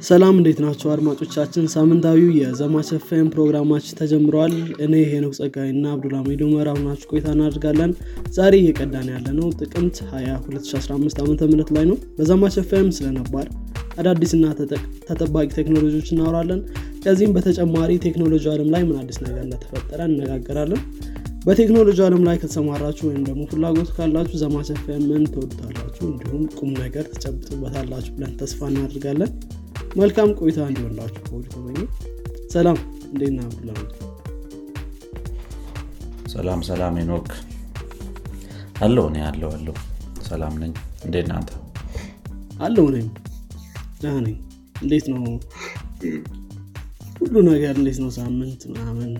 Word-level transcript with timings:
ሰላም 0.00 0.34
እንዴት 0.38 0.58
ናቸው 0.64 0.88
አድማጮቻችን? 0.92 1.64
ሳምንታዊው 1.72 2.28
የዘማች 2.38 2.88
ኤፍኤም 2.96 3.26
ፕሮግራማችን 3.32 3.96
ተጀምረዋል 3.98 4.52
እኔ 4.84 4.94
ሄኖክ 5.10 5.34
ጸጋይ 5.38 5.68
እና 5.72 5.84
አብዱልሚድ 5.94 6.40
ኡመር 6.46 6.68
አብናችሁ 6.72 7.08
ቆይታ 7.12 7.26
እናደርጋለን። 7.34 7.90
ዛሬ 8.36 8.54
እየቀዳን 8.62 9.08
ያለ 9.14 9.26
ነው 9.38 9.48
ጥቅምት 9.60 9.98
20 10.12 10.38
2015 10.46 11.20
ዓ 11.20 11.50
ም 11.50 11.76
ላይ 11.76 11.86
ነው። 11.90 11.98
በዘማች 12.18 12.56
ኤፍኤም 12.62 12.88
ስለነባር 12.98 13.46
አዳዲስና 13.98 14.44
ተጠባቂ 15.08 15.48
ቴክኖሎጂዎች 15.58 16.10
እናወራለን። 16.14 16.62
ከዚህም 17.04 17.34
በተጨማሪ 17.36 17.92
ቴክኖሎጂ 18.06 18.44
አለም 18.54 18.70
ላይ 18.74 18.82
ምን 18.88 18.98
አዲስ 19.02 19.20
ነገር 19.26 19.42
እንደተፈጠረ 19.46 20.00
እነጋገራለን 20.10 20.82
በቴክኖሎጂ 21.44 21.98
አለም 22.06 22.22
ላይ 22.26 22.36
ከተሰማራችሁ 22.40 23.04
ወይም 23.08 23.22
ደግሞ 23.26 23.42
ፍላጎቱ 23.52 23.90
ካላችሁ 23.96 24.36
ዘማች 24.42 24.68
ኤፍኤምን 24.74 25.22
ትወዱታላችሁ 25.32 26.04
እንዲሁም 26.10 26.42
ቁም 26.58 26.72
ነገር 26.82 27.04
ትጨብጡበታላችሁ 27.12 28.12
ብለን 28.16 28.34
ተስፋ 28.40 28.68
እናደርጋለን 28.72 29.30
መልካም 29.98 30.28
ቆይታ 30.38 30.58
እንዲሆንላችሁ 30.66 31.22
ከወዲ 31.26 31.46
ተመኘ 31.54 31.78
ሰላም 32.52 32.76
እንዴት 33.06 33.32
ና 33.36 33.46
ብላ 33.54 33.70
ሰላም 36.32 36.60
ሰላም 36.68 36.96
ኖክ 37.08 37.28
አለው 38.80 39.06
እኔ 39.10 39.18
አለው 39.28 39.50
አለው 39.56 39.76
ሰላም 40.28 40.54
ነኝ። 40.62 40.72
እንዴት 41.06 41.26
ናንተ 41.30 41.50
አለው 42.60 42.86
ነኝ 42.94 43.06
ደህና 44.02 44.18
ነኝ። 44.26 44.36
እንዴት 44.82 45.06
ነው? 45.12 45.24
ሁሉ 47.20 47.34
ነገር 47.48 47.74
እንዴት 47.80 47.98
ነው? 48.02 48.10
ሳምንት 48.18 48.62
ምናምን 48.70 49.10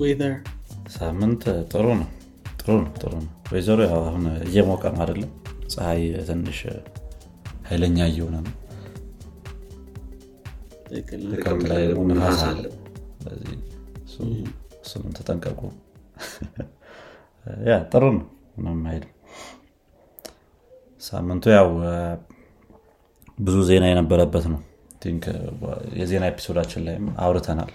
ዌዘር 0.00 0.34
ሳምንት 0.96 1.42
ጥሩ 1.72 1.86
ነው። 2.00 2.08
ጥሩ 2.60 2.70
ነው 2.78 2.90
ጥሩ 2.96 3.12
ነው። 3.18 3.30
ወይዘሮ 3.52 3.80
ያው 3.86 4.00
አሁን 4.08 4.24
እየሞቀ 4.46 4.82
ነው 4.94 5.02
አይደለም። 5.04 5.30
ፀሐይ 5.74 6.02
ትንሽ 6.28 6.60
ኃይለኛ 7.68 7.98
እየሆነ 8.12 8.36
ነው 8.46 8.54
ጥቅምት 10.90 11.44
ላይ 11.70 11.82
ደግሞ 11.90 12.02
ንፋስ 12.10 12.40
አለ። 12.46 12.64
ስለዚህ 13.22 13.56
እሱንም 14.82 15.12
ተጠንቀቁ። 15.18 15.60
ያ 17.68 17.76
ጥሩ 17.92 18.04
ነው። 18.16 18.24
ምንም 18.56 18.80
አይልም። 18.90 19.12
ሳምንቱ 21.02 21.44
ያው 21.54 21.68
ብዙ 23.38 23.56
ዜና 23.68 23.84
የነበረበት 23.90 24.46
ነው። 24.52 24.60
የዜና 26.00 26.24
ኤፒሶዳችን 26.32 26.82
ላይም 26.86 27.06
አውርተናል። 27.24 27.70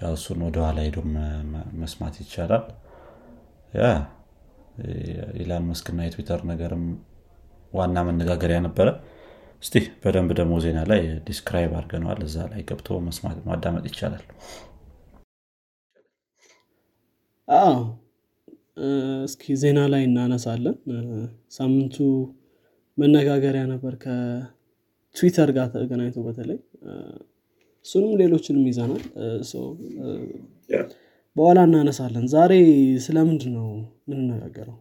ያው 0.00 0.12
እሱን 0.18 0.40
ወደኋላ 0.46 0.78
ሄዶ 0.86 0.96
መስማት 1.80 2.16
ይቻላል። 2.22 2.64
ያ 3.72 3.84
ኢላን 5.40 5.64
መስክና 5.70 6.00
የትዊተር 6.06 6.40
ነገርም 6.50 6.84
ዋና 7.72 8.02
መነጋገሪያ 8.08 8.58
ነበረ 8.66 8.88
እስቲ 9.62 9.74
በደንብ 10.02 10.30
ደግሞ 10.38 10.54
ዜና 10.64 10.78
ላይ 10.90 11.00
describe 11.26 11.72
አድርገነዋል። 11.78 12.20
እዛ 12.26 12.36
ላይ 12.50 12.60
ገብቶ 12.68 12.98
መስማት 13.06 13.38
ማዳመጥ 13.46 13.84
ይቻላል። 13.90 14.24
አዎ 17.48 17.74
እስኪ 19.26 19.54
ዜና 19.62 19.80
ላይ 19.92 20.02
እናነሳለን። 20.08 20.76
ሳምንቱ 21.56 21.96
መነጋገሪያ 22.98 23.62
ነበር 23.72 23.94
ከትዊተር 24.04 25.50
ጋር 25.56 25.68
ተገናኝቶ 25.74 26.18
በተለይ። 26.26 26.58
እሱንም 27.86 28.12
ሌሎችንም 28.20 28.64
ይዘናል። 28.70 29.02
በኋላ 31.36 31.58
እናነሳለን። 31.68 32.26
ዛሬ 32.34 32.52
ስለምንድን 33.06 33.52
ነው 33.56 33.68
ምንነጋገረው 34.10 34.76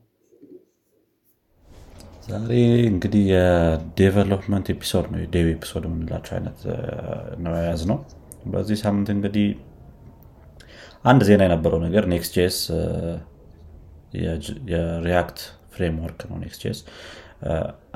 ዛሬ 2.26 2.52
እንግዲህ 2.92 3.24
የ 3.32 3.53
development 3.53 4.68
episode 4.74 5.06
ነው። 5.12 5.20
የ 5.24 5.33
dev 5.33 5.48
episode 5.56 5.84
የምንላቸው 5.88 6.34
አይነት 6.38 6.60
ነው 7.44 7.54
የያዝ 7.58 7.82
ነው 7.92 7.98
በዚህ 8.54 8.78
ሳምንት 8.84 9.10
እንግዲህ 9.16 9.48
አንድ 11.06 11.22
ዜና 11.28 11.42
የነበረው 11.48 11.80
ነገር 11.86 12.04
Next.js 12.14 12.34
የ 12.38 12.58
React 14.72 15.40
framework 15.74 16.20
ነው 16.30 16.38
Next.js 16.44 16.80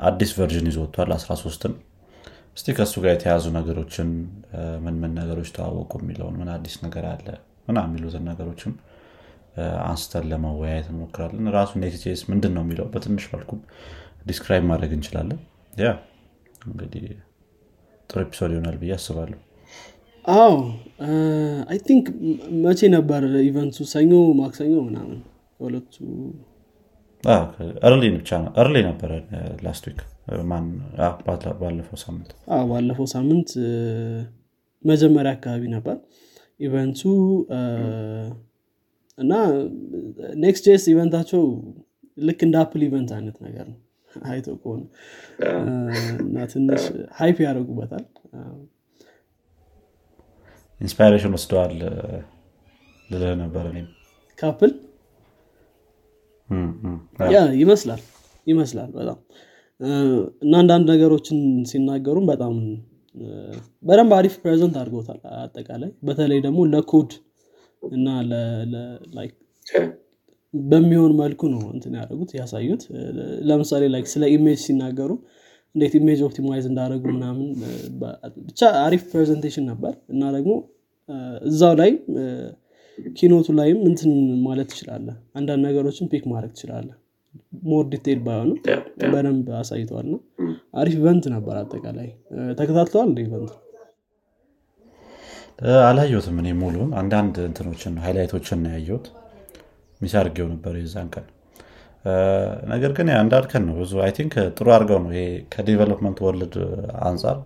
አዲስ 0.08 0.32
version 0.38 0.68
ይዞ 0.70 0.78
ወጥቷል 0.84 1.12
13ን 1.16 1.74
እስቲ 2.56 2.74
ከእሱ 2.76 2.94
ጋር 3.04 3.12
የተያዙ 3.14 3.44
ነገሮችን 3.58 4.08
ምን 4.84 4.96
ምን 5.02 5.12
ነገሮች 5.20 5.50
ተዋወቁ 5.56 5.92
የሚለውን 6.02 6.36
ምን 6.40 6.48
አዲስ 6.56 6.74
ነገር 6.86 7.04
አለ 7.12 7.26
ምናምን 7.68 7.78
የሚሉትን 7.86 8.24
ነገሮችም 8.30 8.72
አንስተን 9.86 10.24
ለመወያየት 10.30 10.86
እንሞክራለን። 10.92 11.48
ራሱ 11.56 11.72
Next.js 11.82 12.20
ምንድን 12.30 12.52
ነው 12.56 12.62
የሚለው 12.64 12.86
በትንሽ 12.92 13.24
መልኩ 13.34 13.50
describe 14.26 14.64
ማድረግ 14.70 14.92
እንችላለን። 14.96 15.38
Yeah 15.80 15.88
እንግዲህ 16.66 17.04
ጥሩ 18.10 18.18
episode 18.24 18.52
ይሆናል 18.54 18.76
ብዬ 18.80 18.92
አስባለሁ። 18.96 19.38
አዎ 20.24 20.54
I 21.70 21.78
think 21.86 22.06
መቼ 22.64 22.80
ነበር 22.96 23.22
event 23.42 23.63
ኡ? 23.63 23.76
ሰኞ 23.92 24.10
ማክሰኞ 24.40 24.74
ምናምን 24.88 25.18
ሁለቱ 25.60 25.94
early 27.86 28.02
ብቻ 28.14 28.30
ነው። 28.44 28.50
early 28.62 28.76
ነበረ 28.88 29.10
last 29.64 29.84
week። 29.88 30.00
ባለፈው 31.60 31.98
ሳምንት። 32.04 32.30
ባለፈው 32.70 33.06
ሳምንት 33.14 33.50
መጀመሪያ 34.84 35.32
አካባቢ 35.36 35.62
ነበር 35.76 35.96
event 36.60 36.85
ኡ። 36.85 37.00
እና 39.18 39.32
Next.js 40.42 40.64
event 40.68 40.84
ኣቸው 40.92 41.42
ልክ 42.18 42.40
እንደ 42.46 42.56
Apple 42.62 42.82
event 42.86 43.10
አይነት 43.16 43.36
ነገር 43.46 43.66
ነው 43.72 43.78
አይቶ 44.28 44.48
ከሆነ 44.62 44.82
እና 46.24 46.46
ትንሽ 46.52 46.84
hype 47.18 47.38
ያደርጉበታል። 47.46 48.04
inspiration 50.80 51.34
ወስደዋል 51.36 51.74
ልልህ 53.08 53.32
ነበር 53.42 53.64
እኔም። 53.70 53.88
ከ 54.38 54.46
Apple? 54.46 54.72
Yeah 57.30 57.40
ይመስላል 57.60 58.00
ይመስላል 58.46 58.90
በጣም። 58.94 59.18
እና 60.42 60.52
አንዳንድ 60.62 60.86
ነገሮችን 60.92 61.38
ሲናገሩም 61.70 62.26
በጣም 62.26 62.54
በደንብ 63.84 64.12
አሪፍ 64.18 64.34
present 64.42 64.74
አድርጎታል። 64.80 65.20
አጠቃላይ 65.38 65.90
በተለይ 66.08 66.40
ደግሞ 66.46 66.60
ለኮድ 66.72 67.10
እና 67.82 68.06
በሚሆን 70.54 71.12
መልኩ 71.20 71.42
ነው 71.52 71.62
እንትን 71.74 71.92
ያደረጉት 71.98 72.30
ያሳዩት። 72.38 72.82
ለምሳሌ 73.48 73.84
ላይ 73.94 74.02
ስለ 74.12 74.24
image 74.34 74.58
ሲናገሩ 74.64 75.10
እንዴት 75.74 75.92
image 75.98 76.20
optimize 76.26 76.64
እንዳደረጉ 76.70 77.04
ምናምን 77.16 77.46
ብቻ 78.46 78.60
አሪፍ 78.84 79.02
presentation 79.12 79.66
ነበር። 79.70 79.92
እና 80.14 80.22
ደግሞ 80.36 80.52
እዛው 81.50 81.74
ላይ 81.80 81.90
keynote 83.16 83.41
ኡ 83.41 83.48
ላይም 83.58 83.78
እንትን 83.88 84.10
ማለት 84.46 84.68
ትችላለ 84.72 85.06
አንዳንድ 85.38 85.62
ነገሮችን 85.66 86.10
pick 86.12 86.24
ማድረግ 86.32 86.52
ትችላለ 86.56 86.88
more 87.70 87.84
detail 87.92 88.18
ባይሆንም 88.24 88.58
በደንብ 89.12 89.48
አሳይተዋል። 89.58 90.06
ነው 90.12 90.20
አሪፍ 90.80 90.94
event 91.00 91.26
ነበር 91.34 91.56
አጠቃላይ። 91.60 92.08
ተከታትለዋል 92.58 93.08
እንደ 93.10 93.20
event 93.26 93.52
አላየሁትም 95.84 96.36
እኔ 96.42 96.50
ሙሉን 96.60 96.90
አንዳንድ 97.00 97.36
እንትኖችን 97.46 97.94
highlight 98.04 98.38
ኦችን 98.38 98.60
ነው 98.64 98.70
ያየሁት 98.76 99.06
miss 100.00 100.14
አድርጌው 100.20 100.46
ነበር 100.52 100.74
የዛን 100.80 101.08
ቀን። 101.14 101.26
ነገር 102.72 102.90
ግን 102.98 103.08
እንዳልከን 103.16 103.62
ነው 103.68 103.74
ብዙ 103.80 103.92
I 104.04 104.12
think 104.18 104.34
ጥሩ 104.56 104.66
አድርገው 104.76 104.98
ነው 105.04 105.10
ይሄ 105.14 105.22
ከ 105.54 105.64
development 105.64 106.18
world 106.26 106.54
አንጻር 107.08 107.38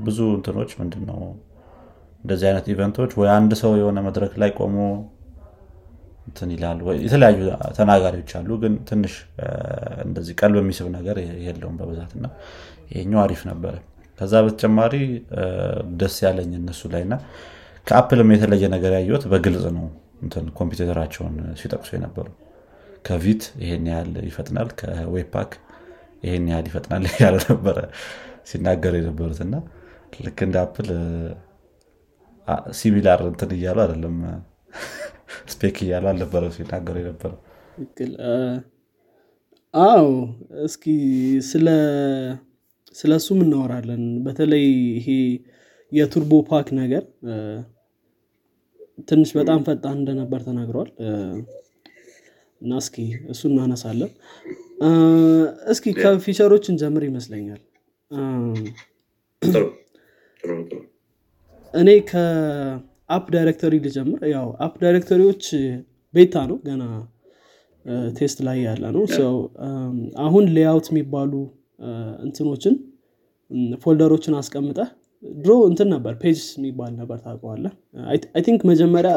ብዙ 0.00 0.18
እንትኖች 0.36 0.70
ምንድን 0.80 1.04
ነው 1.10 1.20
እንደዚህ 2.24 2.46
አይነት 2.50 2.66
event 2.72 2.94
ኦች 2.94 3.12
ወይ 3.20 3.28
አንድ 3.36 3.52
ሰው 3.62 3.72
የሆነ 3.80 3.98
መድረክ 4.08 4.34
ላይ 4.42 4.50
ቆሞ 4.58 4.76
እንትን 6.26 6.50
ይላል 6.54 6.76
የተለያዩ 7.04 7.38
ተናጋሪዎች 7.78 8.32
አሉ 8.38 8.50
ግን 8.62 8.74
ትንሽ 8.90 9.14
እንደዚህ 10.04 10.34
ቀልብ 10.40 10.58
የሚስብ 10.60 10.88
ነገር 10.98 11.16
የለውም 11.46 11.76
በብዛት 11.80 12.12
እና 12.18 12.26
ይሄኛው 12.92 13.20
አሪፍ 13.24 13.40
ነበረ። 13.50 13.74
ከዛ 14.18 14.34
በተጨማሪ 14.44 14.94
ደስ 16.00 16.16
ያለኝ 16.26 16.52
እነሱ 16.60 16.90
ላይ 16.92 17.02
እና 17.06 17.14
ከ 17.86 17.96
Apple 17.96 18.20
ም 18.20 18.30
የተለየ 18.34 18.64
ነገር 18.74 18.92
ያየሁት 18.98 19.24
በግልጽ 19.32 19.64
ነው 19.76 19.86
ኮምፒውተራቸውን 20.58 21.36
ሲጠቅሱ 21.60 21.90
የነበሩ። 21.96 22.26
ከ 23.04 23.17
Vite 23.17 23.44
ይሄን 23.62 23.86
ያህል 23.90 24.10
ይፈጥናል 24.26 24.68
ከ 24.80 24.96
Webpack 24.96 25.52
ይሄን 26.24 26.44
ያህል 26.52 26.66
ይፈጥናል 26.70 27.04
ያለ 27.22 27.36
ነበረ 27.48 27.78
ሲናገር 28.50 28.94
የነበሩት። 28.98 29.40
እና 29.46 29.54
ልክ 30.20 30.38
እንደ 30.46 30.56
Apple 30.64 30.88
similar 32.78 33.20
እንትን 33.28 33.50
እያሉ 33.56 33.78
አይደለም 33.84 34.16
spec 35.52 35.76
እያሉ 35.84 36.04
አልነበረ 36.10 36.44
ሲናገሩ 36.56 36.96
የነበረው። 37.02 37.38
አዎ 39.74 40.06
እስኪ 40.64 40.84
ስለ 41.50 41.66
ስለ 42.96 43.12
እሱም 43.20 43.38
እናወራለን? 43.44 44.02
በተለይ 44.24 44.64
ይሄ 44.96 45.06
የ 45.92 46.32
Turbopack 46.48 46.68
ነገር 46.80 47.04
ትንሽ 49.08 49.30
በጣም 49.38 49.60
ፈጣን 49.66 49.96
እንደነበር 49.98 50.40
ተናግረዋል 50.46 50.90
እና 52.60 52.72
እስኪ 52.82 52.96
እሱ 53.32 53.42
እናነሳለን። 53.50 54.10
እስኪ 55.72 55.86
ከ 56.00 56.10
feature 56.10 56.44
ኦች 56.44 56.64
እንጀምር 56.72 57.04
ይመስለኛል። 57.08 57.60
እኔ 61.74 61.90
ከ 62.10 62.56
app 62.56 63.24
directory 63.34 63.74
ልጀምር። 63.84 64.20
ያው 64.34 64.48
app 64.64 64.74
directory 64.82 65.25
ዎች 65.25 65.44
beta 66.14 66.36
ነው 66.50 66.58
ገና 66.66 66.82
test 68.18 68.38
ላይ 68.46 68.58
ያለ 68.66 68.84
ነው። 68.96 69.04
ሰው 69.16 69.34
አሁን 70.24 70.44
layout 70.56 70.88
የሚባሉ 70.92 71.32
እንትኖችን 72.26 72.74
folder 73.82 74.08
ኦችን 74.08 74.34
አስቀምጠ 74.40 74.78
ድሮ 75.38 75.52
እንትን 75.68 75.88
ነበር 75.94 76.12
page 76.22 76.40
የሚባል 76.56 76.92
ነበር 77.00 77.18
ታውቀዋለ 77.24 77.64
I 78.06 78.42
think 78.46 78.60
መጀመሪያ 78.70 79.12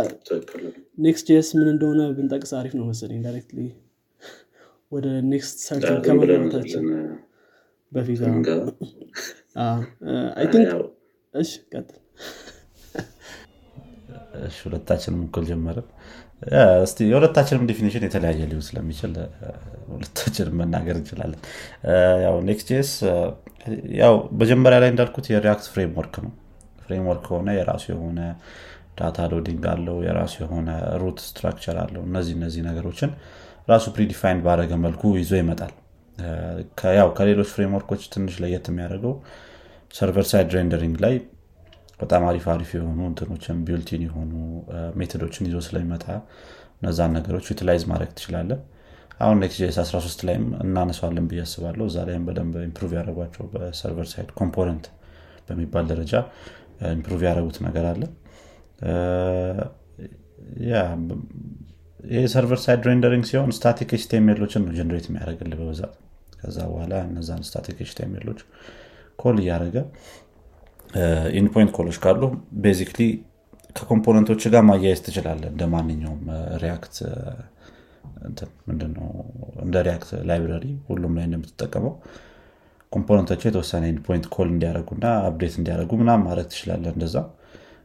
Next.js 1.05 1.49
ምን 1.57 1.67
እንደሆነ 1.73 2.01
ብንጠቅስ 2.17 2.51
አሪፍ 2.59 2.73
ነው 2.79 2.85
መሰለኝ 2.91 3.19
directly 3.25 3.59
ወደ 4.91 5.07
Next 5.31 5.57
ሰርችን 5.67 5.97
ከመግባታችን 6.05 6.85
በፊት 7.91 8.21
I 10.35 10.45
think 10.53 10.69
እሺ 11.33 11.51
ቀጥል። 11.73 11.99
እሺ 14.47 14.57
ሁለታችንም 14.65 15.21
እኩል 15.25 15.45
ጀመርን 15.49 15.87
እስቲ 16.83 16.97
የሁለታችንም 17.09 17.67
definition 17.69 18.03
የተለያየ 18.05 18.47
ሊሆን 18.49 18.65
ስለሚችል 18.67 19.13
ሁለታችንም 19.89 20.55
መናገር 20.61 20.95
እንችላለን። 20.99 21.39
ያው 22.25 22.35
Next 22.49 22.69
ያው 24.01 24.13
መጀመሪያ 24.41 24.77
ላይ 24.83 24.89
እንዳልኩት 24.93 25.27
የ 25.31 25.42
React 25.42 25.67
framework 25.73 26.15
ነው። 26.25 26.31
framework 26.83 27.23
ከሆነ 27.27 27.49
የራሱ 27.57 27.85
የሆነ 27.93 28.19
data 28.99 29.19
loading 29.31 29.63
አለው 29.71 29.97
የራሱ 30.05 30.33
የሆነ 30.43 30.69
route 31.01 31.19
structure 31.25 31.77
አለው። 31.83 32.03
እነዚህ 32.09 32.33
እነዚህ 32.37 32.61
ነገሮችን 32.67 33.11
ራሱ 33.67 33.85
predefined 33.95 34.41
ባደረገ 34.45 34.73
መልኩ 34.85 35.03
ይዞ 35.19 35.33
ይመጣል። 35.41 35.73
ያው 36.97 37.09
ከሌሎች 37.17 37.49
framework 37.55 37.88
ኦች 37.88 38.03
ትንሽ 38.13 38.35
ለየት 38.43 38.67
የሚያደርገው 38.71 39.13
server 39.93 40.25
side 40.29 40.49
rendering 40.55 40.95
ላይ 41.05 41.15
በጣም 41.99 42.23
አሪፍ 42.29 42.45
አሪፍ 42.53 42.69
የሆኑ 42.75 42.99
እንትኖችን 43.09 43.57
built-in 43.67 44.01
የሆኑ 44.07 44.31
method 44.99 45.23
ኦችን 45.23 45.47
ይዞ 45.49 45.59
ስለሚመጣ 45.67 46.05
እነዛን 46.77 47.13
ነገሮች 47.17 47.45
utilize 47.51 47.83
ማድረግ 47.91 48.11
ትችላለን 48.17 48.61
አሁን 49.19 49.37
Next.js 49.41 49.77
13 49.83 50.23
ላይም 50.27 50.45
እናነሷለን 50.63 51.27
ብዬ 51.29 51.41
አስባለሁ። 51.45 51.85
እዛ 51.89 51.97
ላይም 52.07 52.23
በደንብ 52.27 52.55
improve 52.65 52.91
ያደረጓቸው 52.97 53.45
በ 53.53 53.67
server 53.67 54.07
side 54.11 54.29
component 54.39 54.87
በሚባል 55.47 55.85
ደረጃ 55.91 56.13
improve 56.91 57.21
ያደረጉት 57.27 57.57
ነገር 57.67 57.85
አለ። 57.91 58.01
ይህ 62.11 62.25
server 62.33 62.59
side 62.63 62.81
rendering 62.89 63.23
ሲሆን 63.29 63.51
static 63.57 63.91
HTML 63.97 64.24
ኦችን 64.24 64.63
ነው 64.65 64.73
generate 64.77 65.05
የሚያደርግልህ 65.09 65.59
በብዛት። 65.61 65.93
ከዛ 66.39 66.57
በኋላ 66.71 66.93
እነዛን 67.07 67.41
static 67.47 67.77
HTML 67.85 68.13
ኦች 68.13 68.41
call 69.19 69.37
እያደረገ 69.43 69.77
endpoint 71.39 71.71
call 71.77 71.87
ኦች 71.87 71.97
ካሉ 72.03 72.21
basically 72.63 72.99
ከ 73.75 73.84
component 73.84 74.25
ኦች 74.25 74.43
ጋር 74.53 74.63
ማያየዝ 74.69 74.99
ትችላለ 75.05 75.43
እንደ 75.51 75.63
ማንኛውም 75.73 76.21
React 76.63 76.95
ምንድነው? 78.67 79.07
እንደ 79.63 79.75
React 79.87 80.11
library 80.29 80.65
ሁሉም 80.87 81.13
ላይ 81.17 81.25
እንደምትጠቀመው 81.27 81.93
component 82.91 83.26
ኦች 83.26 83.41
የተወሰነ 83.47 83.83
endpoint 83.93 84.25
call 84.35 84.47
እንዲያደረጉና 84.53 85.05
update 85.27 85.55
እንዲያደረጉ 85.59 85.91
ምናም 86.01 86.23
ማድረግ 86.27 86.47
ትችላለ 86.53 86.85
እንደዛ። 86.93 87.15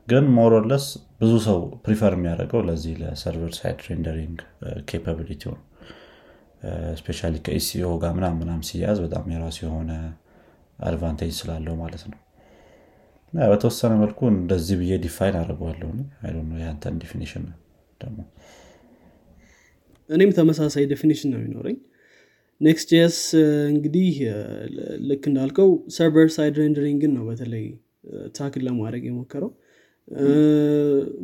ግን 0.09 0.25
more 0.37 0.56
or 0.56 0.65
less 0.65 0.85
ብዙ 1.21 1.33
ሰው 1.47 1.59
prefer 1.85 2.13
የሚያደርገው 2.17 2.63
ለዚህ 2.69 2.95
ለ 3.03 3.15
server 3.15 3.53
side 3.59 3.81
rendering 3.89 4.39
capability 4.91 5.43
ነው። 5.51 5.59
especially 7.01 7.21
ከ 7.47 7.64
SEO 7.64 7.91
ጋር 8.03 8.13
ምናም 8.17 8.35
ምናም 8.41 8.63
ሲያዝ 8.69 8.99
በጣም 9.05 9.31
የራሱ 9.35 9.59
የሆነ 9.67 9.93
advantage 10.89 11.33
ስላለው 11.39 11.75
ማለት 11.83 12.03
ነው 12.11 12.19
በተወሰነ 13.33 13.93
መልኩ 14.01 14.21
እንደዚህ 14.33 14.77
ብዬ 14.81 14.93
define 15.05 15.37
አድርገዋለሁ 15.41 15.89
ያንተን 16.63 16.97
definition 17.03 17.45
ደግሞ 18.01 18.19
እኔም 20.11 20.31
ተመሳሳይ 20.39 20.85
definition 20.93 21.31
ነው 21.33 21.39
የሚኖረኝ። 21.41 21.77
Next.js 22.61 23.19
እንግዲህ 23.71 24.09
ልክ 25.11 25.23
እንዳልከው 25.31 25.69
server 25.97 26.29
side 26.37 26.57
rendering 26.63 27.04
ን 27.04 27.13
ነው 27.17 27.25
በተለይ 27.29 27.67
tackle 28.39 28.63
ለማድረግ 28.69 29.05
የሞከረው። 29.09 29.51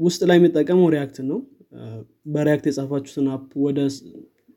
ውስጥ 0.07 0.21
ላይ 0.31 0.39
የሚጠቀመው 0.39 0.89
React 0.95 1.18
ን 1.18 1.27
ነው። 1.33 1.41
በ 2.35 2.44
React 2.44 2.67
የጻፋችሁትን 2.69 3.27
app 3.35 3.51
ወደ 3.67 3.79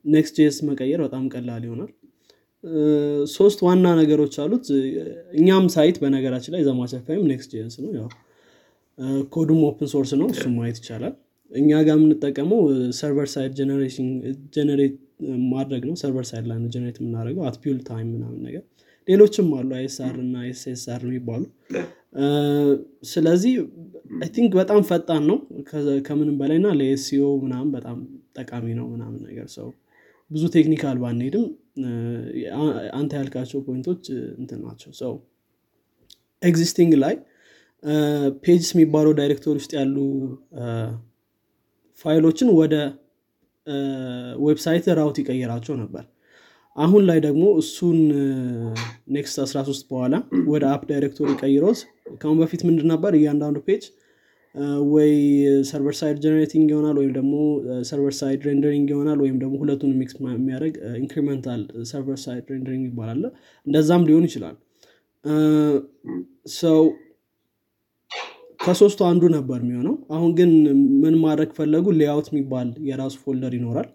Next.js 0.06 0.58
መቀየር 0.70 1.00
በጣም 1.06 1.24
ቀላል 1.34 1.64
ይሆናል 1.68 1.90
ሶስት 3.34 3.60
ዋና 3.66 3.88
ነገሮች 4.00 4.34
አሉት። 4.44 4.66
እኛም 5.38 5.66
site 5.76 5.98
በነገራችን 6.02 6.54
ላይ 6.56 6.64
ዘማቸፋይም 6.68 7.24
Next.js 7.30 7.76
ነው። 7.84 7.92
ያው 7.98 8.08
code 9.34 9.47
ኡም 9.47 9.60
open 9.68 9.90
source 9.94 10.12
ነው 10.22 10.28
እሱም 10.34 10.56
ማየት 10.58 10.80
ይቻላል። 10.82 11.14
እኛ 11.52 11.70
ጋር 11.88 11.96
የምንጠቀመው 11.98 12.60
server 12.98 13.30
side 13.34 13.54
generate 14.56 14.96
ማድረግ 15.54 15.84
ነው። 15.90 15.96
server 16.02 16.26
side 16.30 16.46
ላይ 16.50 16.58
ነው 16.64 16.70
generate 16.74 16.98
የምናደርገው። 17.02 17.46
at 17.50 17.58
build 17.58 17.78
time 17.88 18.08
ምናምን 18.16 18.42
ነገር 18.48 18.64
ሌሎችም 19.08 19.48
አሉ። 19.58 19.70
ISR 19.78 20.16
እና 20.24 20.36
SSR 20.50 21.02
የሚባሉ። 21.08 21.44
ስለዚህ 23.10 23.54
I 24.20 24.30
think 24.36 24.52
በጣም 24.60 24.82
ፈጣን 24.90 25.24
ነው። 25.30 25.38
ከምንም 26.08 26.36
በላይ 26.40 26.60
ና 26.64 26.70
ለ 26.80 26.98
SEO 26.98 27.26
ምናምን 27.44 27.70
በጣም 27.76 27.98
ጠቃሚ 28.40 28.68
ነው 28.80 28.88
ምናምን 28.94 29.20
ነገር። 29.28 29.48
ሰው 29.56 29.68
ብዙ 30.32 30.44
technical 30.56 30.98
ባንሄድም 31.04 31.46
አንተ 32.98 33.12
ያልካቸው 33.20 33.60
point 33.68 33.88
ኦች 33.88 34.04
እንትን 34.40 34.60
ናቸው። 34.66 34.92
ሰው 35.02 35.14
existing 36.42 36.94
ላይ 37.04 37.16
pages 38.44 38.70
የሚባለው 38.74 39.12
directory 39.20 39.56
ውስጥ 39.62 39.72
ያሉ 39.80 39.96
ፋይሎችን 42.06 42.50
ወደ 42.60 42.76
website 44.46 44.86
route 45.00 45.18
ይቀይራቸው 45.22 45.76
ነበር። 45.82 46.04
አሁን 46.76 47.02
ላይ 47.10 47.20
ደግሞ 47.26 47.46
እሱን 47.62 47.98
Next 49.16 49.38
13 49.44 49.88
በኋላ 49.90 50.16
ወደ 50.52 50.64
app 50.74 50.84
directory 50.92 51.30
ቀይሮት 51.42 51.80
ከአሁን 52.20 52.38
በፊት 52.42 52.62
ምንድን 52.68 52.88
ነበር? 52.94 53.12
እያንዳንዱ 53.20 53.58
page 53.68 53.84
ወይ 54.92 55.12
server 55.70 55.96
side 55.98 56.18
generating 56.24 56.68
ይሆናል 56.74 56.96
ወይም 57.00 57.12
ደግሞ 57.18 57.34
server 57.90 58.14
side 58.20 58.48
rendering 58.48 58.88
ይሆናል 58.94 59.20
ወይም 59.24 59.38
ደግሞ 59.44 59.56
ሁለቱን 59.62 59.92
mix 60.00 60.16
የሚያደርግ 60.32 60.74
incremental 61.02 61.62
server 61.90 62.20
side 62.24 62.48
rendering 62.54 62.86
ይባላል። 62.90 63.22
እንደዛም 63.68 64.06
ሊሆን 64.10 64.26
ይችላል። 64.30 64.56
ሰው 66.60 66.82
ከሶስቱ 68.60 69.00
አንዱ 69.10 69.24
ነበር 69.36 69.60
የሚሆነው። 69.64 69.96
አሁን 70.16 70.32
ግን 70.40 70.50
ምን 71.04 71.16
ማድረግ 71.22 71.50
ፈለጉ? 71.58 71.86
layout 72.00 72.28
የሚባል 72.32 72.70
የራሱ 72.90 73.16
folder 73.24 73.54
ይኖራል። 73.58 73.88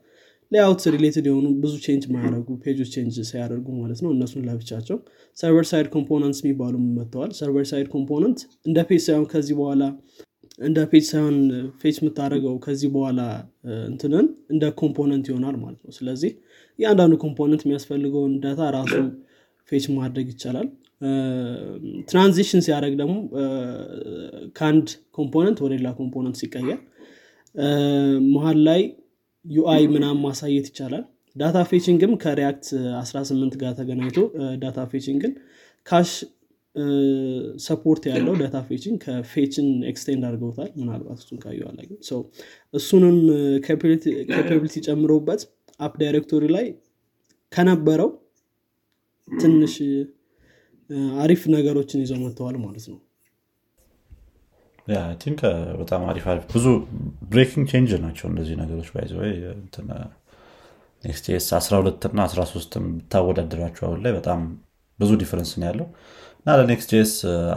layout 0.52 0.82
related 0.94 1.26
የሆኑ 1.28 1.46
ብዙ 1.62 1.74
change 1.84 2.04
ማያደረጉ 2.12 2.48
ፔጆች 2.62 2.88
change 2.94 3.16
ሳያደርጉ 3.30 3.66
ማለት 3.78 4.00
ነው 4.04 4.10
እነሱን 4.14 4.42
ለብቻቸው። 4.48 4.98
server 5.36 5.66
side 5.70 5.86
components 5.94 6.40
የሚባሉ 6.44 6.74
መጥተዋል። 6.98 7.30
server 7.38 7.66
side 7.70 7.88
component 7.94 8.40
እንደ 8.66 8.78
page 8.88 9.02
ሳይሆን 9.06 9.26
ከዚህ 9.32 9.56
በኋላ 9.60 9.82
እንደ 10.58 10.78
page 10.90 11.04
ሳይሆን 11.10 11.36
fetch 11.80 11.96
የምታደረገው 12.00 12.54
ከዚህ 12.64 12.88
በኋላ 12.94 13.20
እንትንን 13.88 14.26
እንደ 14.52 14.64
component 14.80 15.26
ይሆናል 15.30 15.56
ማለት 15.62 15.80
ነው። 15.84 15.92
ስለዚህ 15.96 16.32
እያንዳንዱ 16.78 17.14
component 17.24 17.62
የሚያስፈልገውን 17.64 18.34
data 18.44 18.62
ራሱ 18.76 18.94
fetch 19.72 19.84
ማድረግ 19.96 20.26
ይቻላል። 20.34 20.68
transition 22.10 22.60
ሲያደረግ 22.66 22.94
ደግሞ 23.00 23.14
ከአንድ 24.58 24.86
component 25.18 25.58
ወደ 25.64 25.72
ሌላ 25.78 25.90
component 25.98 26.36
ሲቀየር 26.42 26.78
መሀል 28.34 28.60
ላይ 28.68 28.80
UI 29.44 29.82
ምናም 29.94 30.18
ማሳየት 30.26 30.68
ይቻላል። 30.70 31.04
data 31.36 31.58
fetching 31.70 32.04
ም 32.04 32.12
ከ 32.22 32.35
React 32.35 32.66
18 33.00 33.58
ጋር 33.62 33.72
ተገናኝቶ 33.78 34.18
ዳታ 34.62 34.80
ፌችንግን 34.92 35.32
ካሽ 35.86 36.10
ሰፖርት 37.64 38.04
ያለው 38.10 38.34
ዳታ 38.40 38.56
ፌችን 38.68 38.94
ከፌችን 39.02 39.66
ኤክስቴንድ 39.90 40.22
አድርገውታል። 40.28 40.70
ምናልባት 40.80 41.18
እሱን 41.22 41.38
ካየ 41.44 41.57
በዋላ 41.57 41.78
እሱንም 42.74 43.16
capability 43.66 44.74
ጨምረውበት 44.88 45.42
app 45.80 45.94
directory 46.02 46.44
ላይ 46.56 46.66
ከነበረው 47.52 48.10
ትንሽ 49.28 49.74
አሪፍ 51.22 51.42
ነገሮችን 51.54 52.02
ይዘው 52.04 52.18
መጥተዋል 52.24 52.56
ማለት 52.64 52.86
ነው። 52.90 52.98
think 55.22 55.40
በጣም 55.80 56.02
አሪፍ 56.10 56.24
አሪፍ 56.32 56.44
ብዙ 56.54 56.66
breaking 57.30 57.66
change 57.70 57.92
ናቸው 58.02 58.26
እነዚህ 58.32 58.54
ነገሮች 58.62 58.88
by 58.94 59.01
the 59.01 59.12
way 61.04 61.14
Next 61.14 61.26
JS 61.32 61.46
12 61.56 62.04
እና 62.08 62.20
13 62.28 62.76
ብታወዳደራቸው 62.90 63.84
አሁን 63.88 63.98
ላይ 64.04 64.12
በጣም 64.18 64.40
ብዙ 64.98 65.10
difference 65.22 65.50
ነው 65.56 65.66
ያለው 65.68 65.86
እና 66.46 66.54
ለ 66.60 66.70
Next 66.70 66.90
JS 66.92 67.12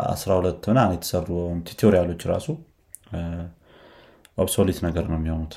12 0.07 0.67
ምናን 0.69 0.91
የተሰሩ 0.93 1.27
ቱቶሪያሎች 1.69 2.21
ራሱ 2.31 2.47
obsolete 4.37 4.79
ነገር 4.85 5.05
ነው 5.11 5.17
የሚሆኑት። 5.19 5.55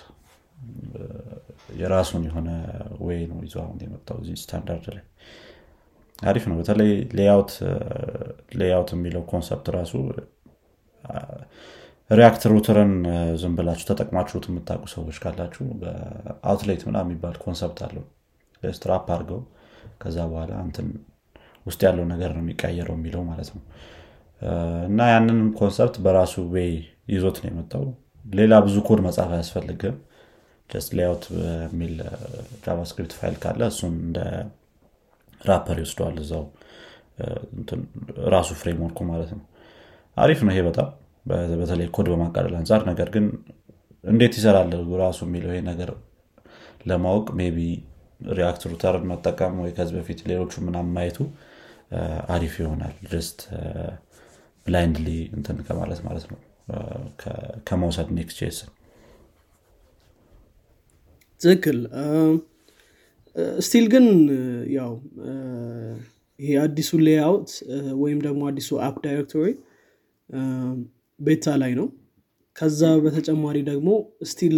የራሱን 1.80 2.22
የሆነ 2.28 2.48
way 3.04 3.18
ነው 3.30 3.38
ይዞ 3.44 3.56
አሁን 3.62 3.78
የመጣው 3.84 4.16
እዚህ 4.22 4.36
ስታንዳርድ 4.40 4.86
ላይ። 4.94 5.04
አሪፍ 6.22 6.44
ነው። 6.50 6.56
በተለይ 6.60 6.90
layout 8.60 8.90
የሚለው 8.94 9.22
concept 9.30 9.68
ራሱ 9.76 9.92
React 12.10 12.44
Router 12.52 12.82
ን 12.82 12.92
ዝም 13.40 13.54
ብላችሁ 13.58 13.86
ተጠቅማችሁት 13.90 14.44
የምታውቁ 14.48 14.86
ሰዎች 14.94 15.18
ካላችሁ 15.24 15.66
በ 15.82 16.07
outlet 16.07 16.82
ምና 16.88 16.98
የሚባል 17.04 17.36
concept 17.44 17.80
አለው። 17.86 18.04
strap 18.62 19.06
አድርገው 19.14 19.40
ከዛ 20.02 20.18
በኋላ 20.30 20.52
እንትን 20.64 20.88
ውስጥ 21.70 21.80
ያለው 21.86 22.04
ነገር 22.12 22.30
ነው 22.36 22.42
የሚቀየረው 22.44 22.96
የሚለው 22.98 23.22
ማለት 23.30 23.50
ነው። 23.54 23.62
እና 24.88 25.00
ያንን 25.12 25.40
concept 25.58 25.96
በራሱ 26.04 26.34
way 26.54 26.70
ይዞት 27.14 27.38
ነው 27.42 27.48
የመጣው። 27.50 27.84
ሌላ 28.34 28.54
ብዙ 28.66 28.76
ኮድ 28.88 29.00
መጻፍ 29.06 29.30
አያስፈልግም። 29.34 29.96
just 30.70 30.90
layout 30.98 31.24
የሚል 31.66 31.94
JavaScript 32.64 33.12
file 33.18 33.36
ካለ 33.42 33.60
እሱን 33.72 33.94
እንደ 34.06 34.18
wrapper 35.40 35.78
ይወስደዋል 35.80 36.16
እዛው። 36.22 36.44
ራሱ 38.34 38.50
framework 38.60 38.91
ኡ 38.91 38.98
ማለት 39.10 39.30
ነው። 39.36 39.42
አሪፍ 40.16 40.40
ነው 40.46 40.52
ይሄ 40.54 40.60
በጣም። 40.68 40.88
በተለይ 41.60 41.88
ኮድ 41.96 42.06
በማቃለል 42.12 42.54
አንጻር 42.60 42.82
ነገር 42.90 43.08
ግን 43.14 43.24
እንዴት 44.04 44.34
ይሰራል 44.38 44.70
ራሱ 45.02 45.18
የሚለው 45.26 45.50
ይሄ 45.52 45.60
ነገር 45.70 45.90
ለማወቅ 46.90 47.26
maybe 47.40 47.58
React 48.30 48.62
Router 48.70 48.96
ን 48.96 49.04
መጠቀም 49.10 49.54
ወይ 49.62 49.70
ከዚህ 49.76 49.94
በፊት 49.98 50.20
ሌሎቹ 50.30 50.52
ምናምን 50.66 50.92
ማየቱ 50.96 51.18
አሪፍ 52.34 52.54
ይሆናል። 52.60 52.94
just 53.12 53.40
blindly 54.66 55.08
እንትን 55.36 55.56
ከማለት 55.68 56.00
ማለት 56.06 56.26
ነው። 56.32 56.38
ከመውሰድ 57.68 58.08
Next 58.18 58.38
JS 58.42 58.56
ን 58.56 58.70
ትክክል። 61.40 61.78
still 63.66 63.86
ግን 63.92 64.06
ያው 64.76 64.92
ይሄ 66.38 66.52
አዲሱ 66.62 66.90
layout 67.06 67.50
ወይም 68.02 68.18
ደግሞ 68.26 68.42
አዲሱ 68.50 68.78
app 68.86 68.96
directory 69.04 69.48
beta 71.20 71.54
ላይ 71.62 71.72
ነው። 71.80 71.86
ከዛ 72.56 72.80
በተጨማሪ 73.04 73.58
ደግሞ 73.68 73.88
still 74.30 74.56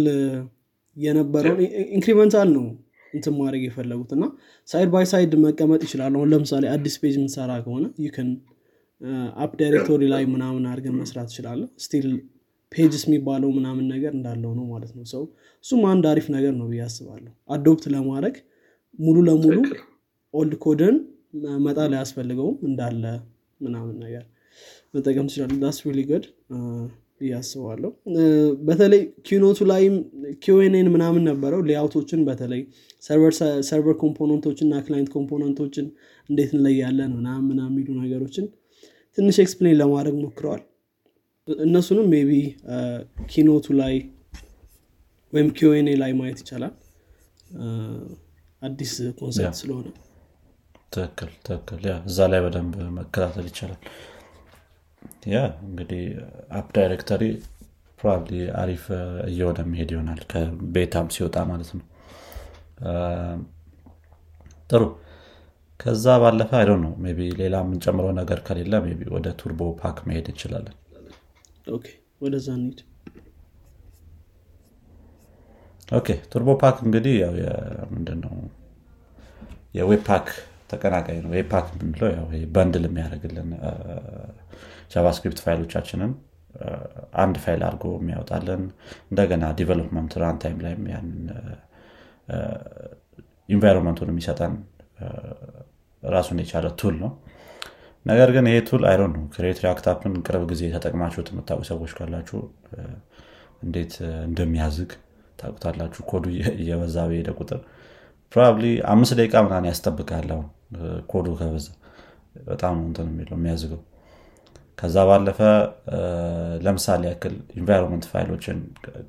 የነበረው 0.97 1.55
incremental 1.95 2.49
ነው 2.57 2.65
እንትን 3.13 3.33
ማድረግ 3.39 3.63
የፈለጉት 3.65 4.11
እና 4.15 4.25
side 4.67 4.89
by 4.93 5.05
side 5.11 5.33
መቀመጥ 5.45 5.81
ይችላል 5.87 6.13
አሁን 6.17 6.29
ለምሳሌ 6.33 6.63
አዲስ 6.73 6.95
page 7.01 7.15
ምንሰራ 7.21 7.51
ከሆነ 7.65 7.85
ያን 8.05 8.29
app 9.43 9.51
directory 9.61 10.03
ላይ 10.13 10.23
ምናምን 10.33 10.63
አድርገን 10.69 10.95
መስራት 10.99 11.29
ይችላለ 11.33 11.61
still 11.85 12.07
pages 12.71 13.03
የሚባለው 13.07 13.49
ምናምን 13.57 13.85
ነገር 13.87 14.11
እንዳለው 14.13 14.51
ነው 14.59 14.65
ማለት 14.65 14.91
ነው። 14.97 15.05
ሰው 15.11 15.23
እሱም 15.63 15.81
አንድ 15.89 16.05
አሪፍ 16.11 16.27
ነገር 16.35 16.53
ነው 16.59 16.67
ብዬ 16.71 16.81
አስባለሁ። 16.85 17.33
adopt 17.49 17.85
ለማድረግ 17.93 18.35
ሙሉ 18.99 19.17
ለሙሉ 19.27 19.57
old 20.33 20.53
code 20.63 20.84
ን 20.84 20.95
መጣል 21.65 21.91
አያስፈልገውም 21.95 22.57
እንዳለ 22.67 23.03
ምናምን 23.61 23.95
ነገር 24.05 24.23
መጠቀም 24.93 25.27
ትችላለ 25.29 25.53
that's 25.61 25.77
really 25.87 25.99
ብዬ 27.21 27.42
አስባለሁ 27.42 27.89
በተለይ 28.67 29.01
keynote 29.27 29.52
ኡ 29.52 29.59
ላይም 29.71 29.95
Q&A 30.43 30.69
ን 30.69 30.87
ምናምን 30.93 31.23
ነበረው። 31.29 31.61
ሌአውቶችን 31.69 32.21
በተለይ 32.29 32.61
server 33.69 33.95
ኮምፖነንቶችን 34.03 34.67
እና 34.69 34.81
client 34.85 35.09
ኮምፖነንቶችን 35.15 35.87
እንዴት 36.29 36.51
እንለያለን 36.57 37.11
ምናምን 37.17 37.45
ምና 37.49 37.61
የሚሉ 37.69 37.87
ነገሮችን 38.01 38.45
ትንሽ 39.17 39.37
explain 39.43 39.77
ለማድረግ 39.81 40.15
ሞክረዋል። 40.23 40.61
እነሱንም 41.47 42.07
maybe 42.13 42.31
keynote 43.31 43.57
ኡ 43.57 43.65
ላይ 43.81 43.95
ወይም 45.33 45.49
Q&A 45.57 45.89
ላይ 46.01 46.11
ማየት 46.19 46.39
ይቻላል። 46.43 46.73
አዲስ 48.61 48.91
concept 49.19 49.57
ስለሆነ። 49.61 49.87
ትክክል 50.93 51.31
ትክክል። 51.47 51.83
እዛ 52.09 52.27
ላይ 52.31 52.39
በደንብ 52.45 52.73
መከታተል 52.97 53.45
ይቻላል 53.51 53.79
ያ 55.33 55.37
እንግዲህ 55.65 56.03
app 56.59 56.67
directory 56.77 57.23
probably 57.99 58.31
አሪፍ 58.61 58.85
እየሆነ 59.29 59.59
መሄድ 59.69 59.89
ይሆናል። 59.93 60.21
ከ 60.31 60.50
beta 60.50 60.88
ም 60.88 61.07
ሲወጣ 61.15 61.37
ማለት 61.51 61.69
ነው። 61.77 61.85
ጥሩ። 64.69 64.83
ከዛ 65.79 66.05
ባለፈ 66.21 66.51
I 66.59 66.61
don't 66.61 66.71
know 66.83 66.91
maybe 67.17 67.29
ሌላ 67.39 67.55
የምንጨምረው 67.63 68.11
ነገር 68.19 68.39
ከሌለ 68.47 68.73
maybe 68.83 69.05
ወደ 69.15 69.27
Turbopack 69.39 69.97
መሄድ 70.09 70.27
እንችላለን። 70.31 70.75
ወደዛ 72.21 72.47
እንሂድ። 72.57 72.79
Okay 75.91 76.09
Turbopack 76.31 76.77
እንግዲህ 76.85 77.15
ያው 77.21 77.33
ምንድነው? 77.93 78.33
የ 79.75 80.01
Webpack 80.07 80.27
ተቀናቃይ 80.71 81.17
ነው። 81.23 81.31
Webpack 81.35 81.67
የምንለው 81.73 82.09
ያው 82.15 82.25
bundle 82.55 82.85
የሚያደርግልን 82.87 83.49
JavaScript 84.93 85.39
ፋይሎቻችንን 85.45 86.11
አንድ 87.21 87.35
ፋይል 87.43 87.61
አድርጎ 87.67 87.85
የሚያወጣለን 87.97 88.63
እንደገና 89.09 89.45
development 89.59 90.13
runtime 90.23 90.59
ላይም 90.65 90.83
ያንን 90.91 91.23
environment 93.49 93.94
ኡን 93.94 94.11
የሚሰጠን 94.11 94.53
ራሱን 96.03 96.37
የቻለ 96.41 96.67
tool 96.81 96.95
ነው። 97.03 97.11
ነገር 98.05 98.29
ግን 98.35 98.45
ይሄ 98.49 98.57
tool 98.69 98.83
I 98.89 98.91
don't 98.91 99.01
know 99.11 99.23
Create 99.33 99.59
React 99.65 99.89
App 99.89 100.03
ን 100.03 100.13
ቅርብ 100.25 100.43
ጊዜ 100.51 100.63
ተጠቅማችሁት 100.73 101.27
የምታውቁ 101.31 101.63
ሰዎች 101.69 101.91
ካላችሁ 101.97 102.39
እንዴት 103.65 103.93
እንደሚያዘግም 104.27 104.91
ታቁታላችሁ 105.39 106.01
ኮዱ 106.11 106.25
እየበዛ 106.55 106.97
በሄደ 107.09 107.29
ቁጥር 107.39 107.59
probably 108.31 108.65
አምስት 108.93 109.15
ደቂቃ 109.19 109.41
ምናን 109.45 109.67
ያስጠብቃል 109.69 110.29
አሁን 110.35 110.47
ኮዱ 111.11 111.27
ከበዛ። 111.39 111.67
በጣም 112.47 112.75
እንትን 112.87 113.07
የሚለው 113.11 113.35
የሚያዝገው 113.39 113.81
ከዛ 114.77 114.95
ባለፈ 115.09 115.39
ለምሳሌ 116.65 117.03
ያክል 117.09 117.35
environment 117.59 118.05
ፋይሎችን 118.11 118.57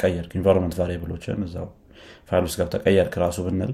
ቀየርክ 0.03 0.33
environment 0.39 0.75
ቫሪብሎችን 0.81 1.41
እዛው 1.47 1.69
ፋይል 2.29 2.45
ውስጥ 2.49 2.57
ገብተ 2.61 2.77
ቀየርክ 2.85 3.15
ራሱ 3.25 3.39
ብንል 3.47 3.73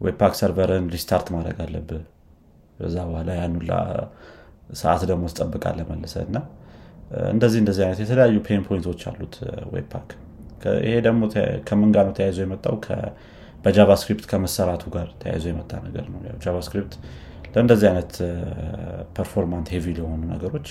Webpack 0.00 0.34
server 0.40 0.74
ን 0.74 0.86
restart 0.94 1.26
ማድረግ 1.34 1.58
አለብህ። 1.64 2.02
በዛ 2.78 2.96
በኋላ 3.08 3.30
ያኑላ 3.40 3.72
ሰዓት 4.74 5.02
ደግሞ 5.10 5.24
ትጠብቃለ 5.32 5.80
መልሰ 5.90 6.14
እና 6.26 6.36
እንደዚህ 7.30 7.58
እንደዚህ 7.62 7.82
አይነት 7.86 7.98
የተለያዩ 8.02 8.36
pain 8.46 8.62
pointኦች 8.68 9.00
አሉት 9.10 9.34
Webpack። 9.74 10.10
ይሄ 10.86 10.94
ደግሞ 11.06 11.22
ከምን 11.68 11.90
ነው 11.98 12.12
ተያይዞ 12.18 12.38
የመጣው? 12.44 12.76
በ 13.64 13.74
JavaScript 13.74 14.24
ከመሰራቱ 14.30 14.84
ጋር 14.94 15.08
ተያይዞ 15.20 15.44
የመጣ 15.50 15.72
ነገር 15.86 16.06
ነው። 16.12 16.20
JavaScript 16.44 16.94
ለእንደዚህ 17.54 17.86
አይነት 17.90 18.12
performant 19.16 19.68
heavy 19.74 19.86
ለሆኑ 19.98 20.22
ነገሮች 20.34 20.68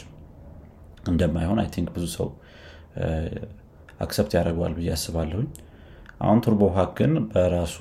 እንደማይሆን 1.05 1.59
I 1.61 1.67
think 1.75 1.89
ብዙ 1.95 2.05
ሰው 2.15 2.27
accept 4.01 4.31
ያደርገዋል 4.37 4.73
ብዬ 4.77 4.89
አስባለሁኝ። 4.95 5.49
አሁን 6.21 6.39
Turbopack 6.45 6.91
ግን 6.99 7.13
በራሱ 7.31 7.77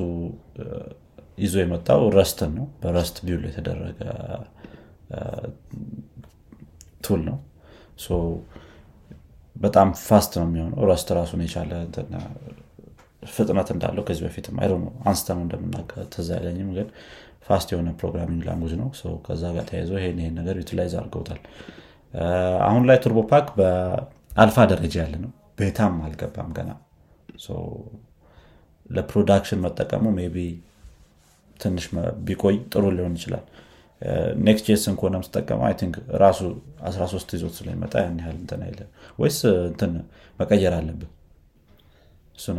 ይዞ 1.38 1.54
የመጣው 1.62 2.02
Rust 2.16 2.39
ን 2.39 2.50
ነው። 2.58 2.66
በ 2.82 2.93
Rust 2.93 3.16
build 3.26 3.44
የተደረገ 3.48 4.00
tool 7.04 7.20
ነው። 7.28 7.38
በጣም 9.56 9.88
fast 10.02 10.32
ነው 10.38 10.46
የሚሆነው። 10.48 10.78
Rust 10.90 11.08
ራሱን 11.18 11.40
የቻለ 11.44 11.72
ፍጥነት 13.28 13.68
እንዳለው 13.74 14.02
ከዚህ 14.08 14.22
ነው 14.76 14.92
አንስተ 15.04 15.28
ነው 15.36 15.42
እንደምናገር 15.46 16.04
ትዝ 16.14 16.28
አይለኝም 16.36 16.70
ግን 16.76 16.86
fast 17.46 17.68
የሆነ 17.72 17.88
programming 18.00 18.42
language 18.48 18.72
ነው። 18.80 18.88
ከዛ 19.26 19.42
ጋር 19.56 19.64
ተያይዞ 19.70 19.92
ይሄን 19.98 20.18
ይሄን 20.22 20.34
ነገር 20.40 20.56
utilize 20.62 20.92
አድርገውታል 21.00 21.40
አሁን 22.68 22.82
ላይ 22.88 22.96
Turbopack 23.04 23.48
በአልፋ 23.58 24.56
ደረጃ 24.72 24.94
ያለ 25.02 25.14
ነው። 25.24 25.30
beta 25.58 25.82
ም 25.82 25.94
አልገባም 26.06 26.50
ገና። 26.58 26.70
ለ 28.90 29.02
production 29.02 29.60
መጠቀሙ 29.64 30.04
ቢ 30.34 30.38
ትንሽ 31.60 31.84
ቢቆይ 32.26 32.56
ጥሩ 32.72 32.84
ሊሆን 32.96 33.14
ይችላል። 33.18 33.44
Next.js 34.46 34.66
ን 34.68 34.94
ከሆነ 34.98 35.16
ምትጠቀመው 35.20 35.64
I 35.66 35.74
think 35.80 35.94
ራሱ 36.22 36.38
13 36.88 37.34
ይዞት 37.36 37.54
ስለሚመጣ 37.58 37.94
ያን 38.04 38.16
ያህል 38.22 38.36
እንትን 38.42 38.60
አይለ 38.66 38.80
ወይስ 39.18 39.38
እንትን 39.70 39.92
መቀየር 40.38 40.74
አለብን 40.78 41.10
እሱን 42.38 42.58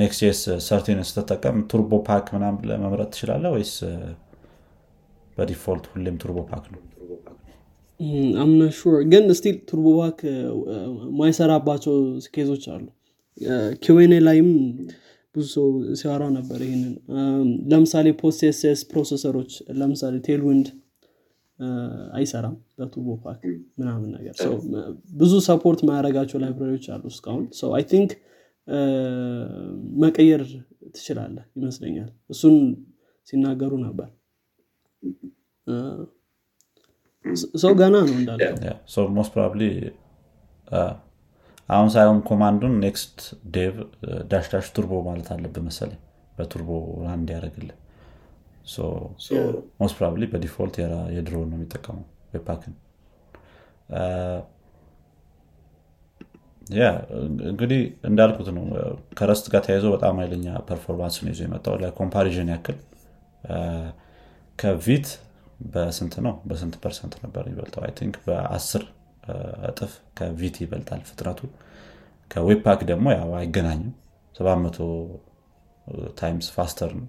Next.js 0.00 0.20
thirteen 0.22 0.40
ን 0.66 1.00
ስትጠቀም 1.08 1.58
Turbopack 1.70 2.26
ምናም 2.34 2.56
ለመምረጥ 2.70 3.08
ትችላለ 3.14 3.44
ወይስ 3.54 3.74
በ 5.36 5.47
default 5.47 5.84
ሁሌም 5.92 6.16
Turbopack 6.22 6.64
ነው። 6.74 6.80
I'm 8.42 8.52
not 8.52 8.62
sure 8.78 8.94
ግን 9.12 9.24
still 9.38 9.56
Turbopack 9.68 10.20
ማይሰራባቸው 11.18 11.94
caseኦች 12.34 12.64
አሉ። 12.72 12.84
ኪዌኔ 13.84 14.14
ላይም 14.26 14.48
ብዙ 15.34 15.44
ሰው 15.54 15.66
ሲያወራ 16.00 16.24
ነበር 16.36 16.58
ይህንን 16.66 16.94
ለምሳሌ 17.70 18.08
post 18.20 18.40
processorኦች 18.90 19.52
ለምሳሌ 19.78 20.14
Tailwind 20.26 20.66
አይሰራም 22.18 22.56
በ 22.78 23.08
Turbopack 23.24 23.42
ምናምን 23.80 24.08
ነገር። 24.16 24.34
ብዙ 25.20 25.32
support 25.48 25.80
ማያደረጋቸው 25.88 26.40
library 26.44 26.71
ዎች 26.71 26.86
አሉ 26.94 27.04
እስካሁን። 27.12 27.44
I 27.78 27.84
think 27.92 28.10
መቀየር 30.02 30.42
ትችላለህ 30.94 31.44
ይመስለኛል። 31.58 32.10
እሱን 32.30 32.56
ሲናገሩ 33.28 33.72
ነበር 33.86 34.08
ሰው 37.62 37.72
ገና 37.80 37.94
ነው 38.06 38.14
እንዳልከው 38.14 39.06
Most 39.16 39.32
probably 39.34 39.62
አሁን 41.68 41.88
ሳይሆን 41.94 42.18
command 42.28 42.57
ኡን 42.57 42.74
next 42.84 43.18
dev 43.54 43.74
dash 44.30 44.46
dash 44.52 44.66
turbo 44.76 44.92
ማለት 45.08 45.28
አለብህ 45.34 45.62
መሰለኝ። 45.68 46.00
በ 46.36 46.46
turbo 46.46 46.70
run 47.12 47.28
ያደረግልህ 47.34 47.76
most 49.80 49.94
probably 49.98 50.24
በ 50.32 50.42
default 50.42 50.76
የድሮ 51.16 51.36
ነው 51.44 51.56
የሚጠቀመው 51.58 52.04
Webpack 52.34 52.65
ን 52.65 52.74
ያ 56.76 56.84
እንግዲህ 57.48 57.80
እንዳልኩት 58.08 58.48
ነው። 58.56 58.64
ከ 59.18 59.27
Rust 59.27 59.46
ጋር 59.52 59.62
ተያይዞ 59.66 59.86
በጣም 59.94 60.18
ኃይለኛ 60.22 60.46
performance 60.68 61.16
ነው 61.24 61.30
ይዞ 61.32 61.40
የመጣው 61.46 61.74
ለ 61.82 61.93
comparison 61.93 62.50
ያክል 62.54 62.76
ከ 64.58 64.74
Vite 64.74 65.06
በስንት 65.66 66.14
ነው? 66.26 66.34
በስንት 66.48 66.74
percent 66.82 67.14
ነበር 67.24 67.44
ይበልጠው? 67.50 67.82
I 67.86 67.92
think 67.98 68.14
በአስር 68.26 68.84
እጥፍ 69.68 69.92
ከ 70.18 70.31
Vite 70.31 70.56
ይበልጣል 70.62 71.00
ፍጥነቱ 71.08 71.40
ከ 72.30 72.41
Webpack 72.41 72.80
ደግሞ 72.90 73.06
ያው 73.14 73.30
አይገናኝም። 73.38 73.92
700 74.34 74.86
times 76.18 76.46
faster 76.56 76.90
ነው። 76.98 77.08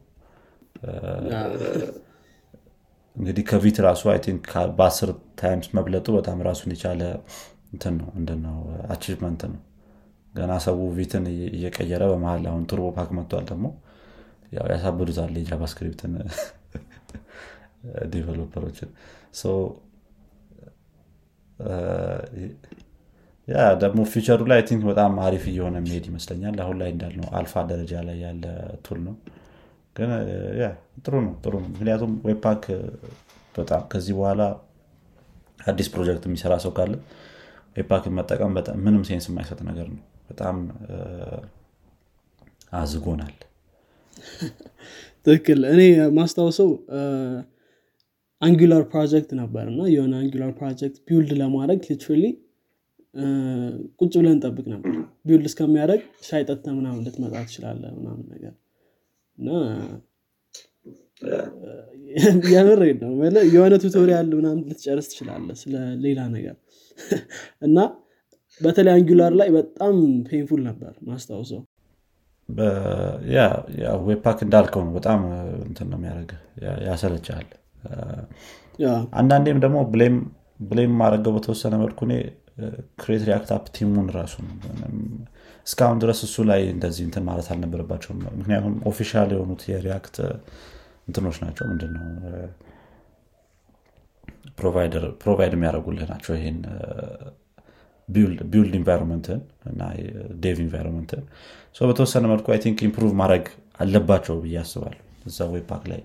እንግዲህ 3.16 3.44
ከ 3.50 3.59
Vite 3.59 3.78
ራሱ 3.86 4.04
I 4.12 4.20
think 4.26 4.46
በአስር 4.78 5.10
times 5.42 5.68
መብለጡ 5.78 6.08
በጣም 6.18 6.38
ራሱን 6.48 6.72
የቻለ 6.76 7.02
እንትን 7.74 7.94
ነው 8.00 8.10
ምንድነው 8.16 8.58
achievement 8.94 9.42
ነው። 9.52 9.60
ገና 10.34 10.52
ሰው 10.66 10.78
Vite 10.98 11.16
ን 11.16 11.26
እየቀየረ 11.52 12.04
በመሀል 12.12 12.44
አሁን 12.52 12.64
Turbopack 12.70 13.10
መጥቷል 13.18 13.46
ደግሞ 13.52 13.66
ያሳብዱታል 14.72 15.34
የ 15.40 15.50
JavaScript 15.50 16.03
ን 16.03 16.14
developerኦችን 18.12 18.90
ያ 23.48 23.62
ደግሞ 23.82 24.02
future 24.12 24.60
ኡ 24.68 24.72
I 24.72 24.74
think 24.74 24.84
በጣም 24.90 25.14
አሪፍ 25.26 25.46
እየሆነ 25.52 25.76
የሚሄድ 25.82 26.06
ይመስለኛል። 26.10 26.58
አሁን 26.64 26.78
ላይ 26.82 26.90
እንዳልነው 26.94 27.28
አልፋ 27.40 27.64
ደረጃ 27.72 27.94
ላይ 28.08 28.18
ያለ 28.24 28.44
tool 28.86 29.00
ነው። 29.08 29.16
ግን 29.96 30.12
ጥሩ 31.04 31.14
ነው 31.26 31.34
ጥሩ 31.44 31.54
ነው። 31.64 31.70
ምክንያቱም 31.74 32.14
Webpack 32.26 32.64
በጣም 33.56 33.82
ከዚህ 33.92 34.14
በኋላ 34.20 34.44
አዲስ 35.68 35.88
ፕሮጀክት 35.94 36.24
የሚሰራ 36.28 36.54
ሰው 36.64 36.72
ካለ 36.78 36.94
Webpack 37.76 38.07
ን 38.07 38.16
መጠቀም 38.18 38.54
ምንም 38.86 39.04
sense 39.10 39.28
የማይሰጥ 39.30 39.60
ነገር 39.70 39.88
ነው። 39.94 40.02
በጣም 40.30 40.58
አዝጎናል 42.74 43.36
ትክክል። 45.26 45.60
እኔ 45.70 45.82
ማስታወሰው 46.18 46.70
Angular 48.42 48.82
project 48.92 49.30
ነበር 49.40 49.66
እና 49.72 49.82
የሆነ 49.94 50.14
Angular 50.22 50.52
project 50.58 50.98
build 51.08 51.32
ለማድረግ 51.42 51.80
literally 51.90 52.24
ቁጭ 54.00 54.14
ብለን 54.20 54.38
እንጠብቅ 54.44 54.66
ነበር። 54.74 54.94
build 55.26 55.48
እስከሚያደረግ 55.50 56.02
ሻይ 56.28 56.44
ምናምን 56.72 57.02
ልትመጣ 57.06 57.34
ትችላለ 57.48 57.84
ምናምን 57.98 58.26
ነገር። 58.34 58.54
እና 59.38 59.50
የምር 62.54 62.80
ነው 63.04 63.12
የሆነ 63.54 63.74
tutorial 63.84 64.28
ምናምን 64.40 64.64
ልትጨርስ 64.70 65.08
ትችላለ 65.12 65.50
ስለ 65.62 65.74
ሌላ 66.02 66.20
ነገር። 66.36 66.56
እና 67.68 67.78
በተለይ 68.62 68.94
Angular 68.96 69.32
ላይ 69.40 69.50
በጣም 69.56 69.96
painful 70.28 70.62
ነበር 70.68 70.92
ማስታውሰው 71.08 71.62
Webpack 74.08 74.40
እንዳልከው 74.46 74.82
ነው። 74.86 74.94
በጣም 74.98 75.20
እንትን 75.68 75.88
ነው 75.92 75.98
የሚያደርግ 76.00 76.32
ያሰለቻል 76.88 77.48
አንዳንዴም 79.20 79.60
ደግሞ 79.64 79.78
blame 80.68 80.94
ማድረገው 81.02 81.34
በተወሰነ 81.36 81.74
መልኩ 81.84 82.00
እኔ 82.08 82.14
Create 83.02 83.24
React 83.28 83.50
App 83.56 83.66
team 83.76 83.92
ኡን 83.92 84.08
ራሱ 84.18 84.36
እስካሁን 85.68 85.98
ድረስ 86.02 86.20
እሱ 86.28 86.36
ላይ 86.50 86.62
እንደዚህ 86.74 87.04
እንትን 87.08 87.24
ማለት 87.30 87.48
አልነበረባቸውም። 87.54 88.20
ምክንያቱም 88.40 88.74
official 88.90 89.30
የሆኑት 89.36 89.62
የ 89.70 89.83
React 89.83 90.18
እንትኖች 91.08 91.38
ናቸው። 91.44 91.66
ምንድነው? 91.72 92.04
provide 95.22 95.54
የሚያደርጉልህ 95.56 96.06
ናቸው 96.12 96.34
ይሄን 96.38 96.60
build 98.10 98.74
environment 98.76 99.30
ን 99.30 99.40
እና 99.70 99.82
dev 100.44 100.58
environment 100.66 101.13
ን 101.13 101.22
በተወሰነ 101.84 102.26
መልኩ 102.32 102.48
I 102.54 102.60
think 102.64 102.80
improve 102.88 103.12
ማድረግ 103.22 103.46
አለባቸው 103.80 104.36
ብዬ 104.44 104.56
አስባለሁ። 104.62 105.00
እዛ 105.26 105.48
Webpack 105.52 105.84
ላይ 105.92 106.02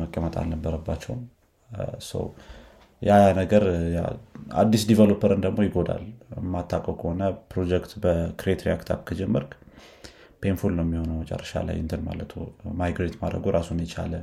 መቀመጥ 0.00 0.34
አልነበረባቸውም። 0.40 1.22
ያ 3.02 3.12
ነገር 3.38 3.64
አዲስ 4.60 4.82
developer 4.90 5.31
ን 5.31 5.40
ደግሞ 5.44 5.58
ይጎዳል። 5.66 6.04
የማታውቀው 6.36 6.94
ከሆነ 7.00 7.22
project 7.50 7.92
በ 8.02 8.17
Create 8.17 8.60
React 8.66 8.88
App 8.94 9.00
ከጀመርክ 9.08 9.50
painful 10.42 10.72
ነው 10.78 10.84
የሚሆነው 10.86 11.16
መጨረሻ 11.20 11.62
ላይ 11.68 11.76
እንትን 11.82 12.00
ማለቱ 12.08 12.32
migrate 12.80 13.14
ማድረጉ 13.22 13.52
ራሱን 13.56 13.78
የቻለ 13.84 14.14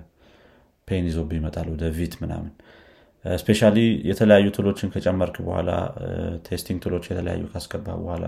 pain 0.87 1.05
ይዞብ 1.09 1.29
ይመጣል 1.37 1.67
ወደ 1.73 1.85
Vite 1.97 2.15
ምናምን 2.21 2.51
especially 3.25 3.61
የተለያዩ 4.09 4.47
toolኦችን 4.55 4.91
ከጨመርክ 4.93 5.35
በኋላ 5.47 5.71
testing 6.47 6.79
toolኦች 6.85 7.05
የተለያዩ 7.11 7.43
ካስገባ 7.51 7.87
በኋላ 8.01 8.25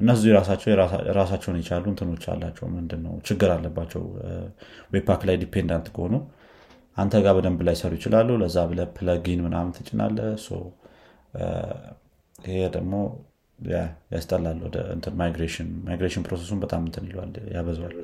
እነሱ 0.00 0.22
ራሳቸው 0.36 0.70
ራሳቸውን 1.18 1.58
የቻሉ 1.60 1.84
እንትኖች 1.92 2.24
አላቸው። 2.32 2.66
ምንድነው? 2.76 3.14
ችግር 3.28 3.50
አለባቸው። 3.54 4.02
Webpack 4.94 5.22
ላይ 5.28 5.36
dependent 5.42 5.88
ከሆኑ 5.96 6.14
አንተ 6.96 7.14
ጋር 7.24 7.34
በደንብ 7.36 7.60
ላይ 7.68 7.76
ሰሩ 7.80 7.92
ይችላሉ። 7.98 8.30
ለዛ 8.42 8.56
ብለ 8.70 8.80
plugin 8.96 9.42
ምናምን 9.46 9.70
ትጭናለ 9.76 10.18
ይሄ 12.44 12.56
ደግሞ 12.76 12.94
ያስጠላል 14.12 14.58
ወደ 14.66 14.76
migration 15.20 15.68
migration 15.86 16.24
process 16.26 16.46
ኡን 16.46 16.58
በጣም 16.64 16.82
እንትን 16.86 17.04
ይለዋል 17.08 17.32
ያበዘዋል 17.54 17.94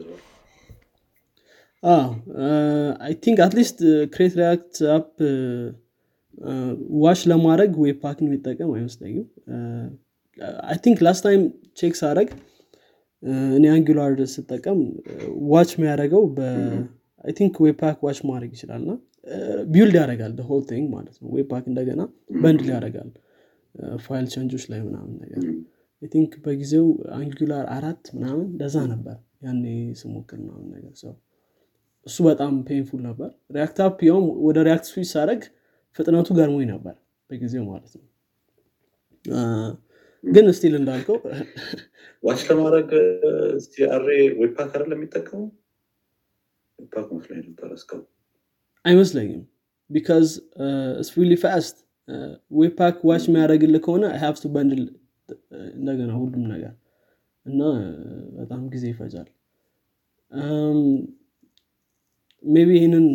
I 3.02 3.12
think 3.24 3.38
at 3.44 3.54
least 3.54 3.78
Create 4.14 4.34
React 4.40 4.76
App 4.94 5.10
watch 7.04 7.20
ለማድረግ 7.30 7.72
Webpack 7.84 8.17
ን 8.17 8.26
የሚጠቀም 8.28 8.70
አይመስለኝም። 8.76 9.26
I 10.68 10.76
think 10.84 10.98
last 11.06 11.22
time 11.26 11.42
check 11.78 11.94
ሳረግ 12.00 12.28
እኔ 13.52 13.64
Angular 13.74 14.12
ስጠቀም 14.34 14.80
watch 15.52 15.70
የሚያደረገው 15.76 16.24
I 17.24 17.32
think 17.38 17.54
Webpack 17.64 17.98
watch 18.06 18.18
ማድረግ 18.28 18.50
ይችላል 18.56 18.82
እና 18.84 18.92
build 19.70 19.96
ያደርጋል 20.00 20.34
whole 20.48 20.62
thing 20.68 20.86
ማለት 20.94 21.16
ነው። 21.22 21.28
Webpack 21.36 21.64
እንደገና 21.70 22.02
bundle 22.36 22.68
ያደርጋል 22.74 23.10
file 24.04 24.26
changeኦች 24.34 24.64
ላይ 24.72 24.80
ምናምን 24.86 25.14
ነገር 25.22 25.42
think 26.12 26.32
በጊዜው 26.44 26.86
Angular 27.16 27.64
አራት 27.76 28.04
ምናምን 28.16 28.46
ለዛ 28.60 28.76
ነበር 28.92 29.16
ያኔ 29.46 29.64
ስሞክር 30.00 30.38
ምናምን 30.44 30.68
ነገር 30.76 30.92
ሰው 31.02 31.12
እሱ 32.06 32.16
በጣም 32.28 32.52
painful 32.68 33.00
ነበር። 33.08 33.30
React 33.56 33.78
app 33.86 33.98
ያውም 34.08 34.26
ወደ 34.46 34.58
React 34.68 34.86
switch 34.90 35.08
ሳደረግ 35.12 35.42
ፍጥነቱ 35.98 36.28
ገርሞኝ 36.38 36.66
ነበር 36.72 36.94
በጊዜው 37.30 37.64
ማለት 37.68 37.92
ነው። 37.96 38.06
ግን 40.24 40.46
still 40.56 40.74
እንዳልከው 40.78 41.16
watch 42.24 42.40
ለማድረግ 42.48 42.88
CRA 43.64 44.06
የሚጠቀሙ 44.92 45.40
መስሎኝ 47.12 47.40
ነበር 47.46 47.68
እስካሁን። 47.76 48.06
አይመስለኝም። 48.84 49.42
because 49.90 50.26
it's 51.00 51.10
really 51.16 51.34
fast። 51.42 51.76
Webpack 52.58 52.98
watch 53.08 53.24
የሚያደረግልህ 53.28 53.80
ከሆነ 53.86 54.04
have 54.22 54.37
to 54.37 54.44
bundle 54.54 54.82
እንደገና 55.74 56.12
ሁሉም 56.20 56.44
ነገር 56.52 56.74
እና 57.46 57.60
በጣም 58.38 58.62
ጊዜ 58.74 58.84
ይፈጃል 58.92 59.28
maybe 62.44 62.70
ይህንን 62.78 63.06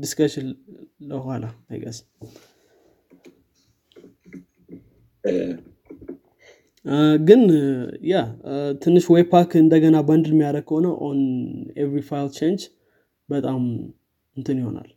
discussion 0.00 0.46
ለኋላ 1.10 1.44
I 1.70 1.75
guess 1.75 1.98
ግን 7.26 7.40
ያ 8.10 8.16
ትንሽ 8.82 9.04
Webpack 9.14 9.52
እንደገና 9.62 9.96
bundle 10.08 10.32
የሚያደረግ 10.34 10.64
ከሆነ 10.68 10.88
on 11.06 11.20
every 11.82 12.02
file 12.08 12.28
change 12.36 12.62
በጣም 13.28 13.60
እንትን 14.36 14.58
ይሆናል። 14.62 14.90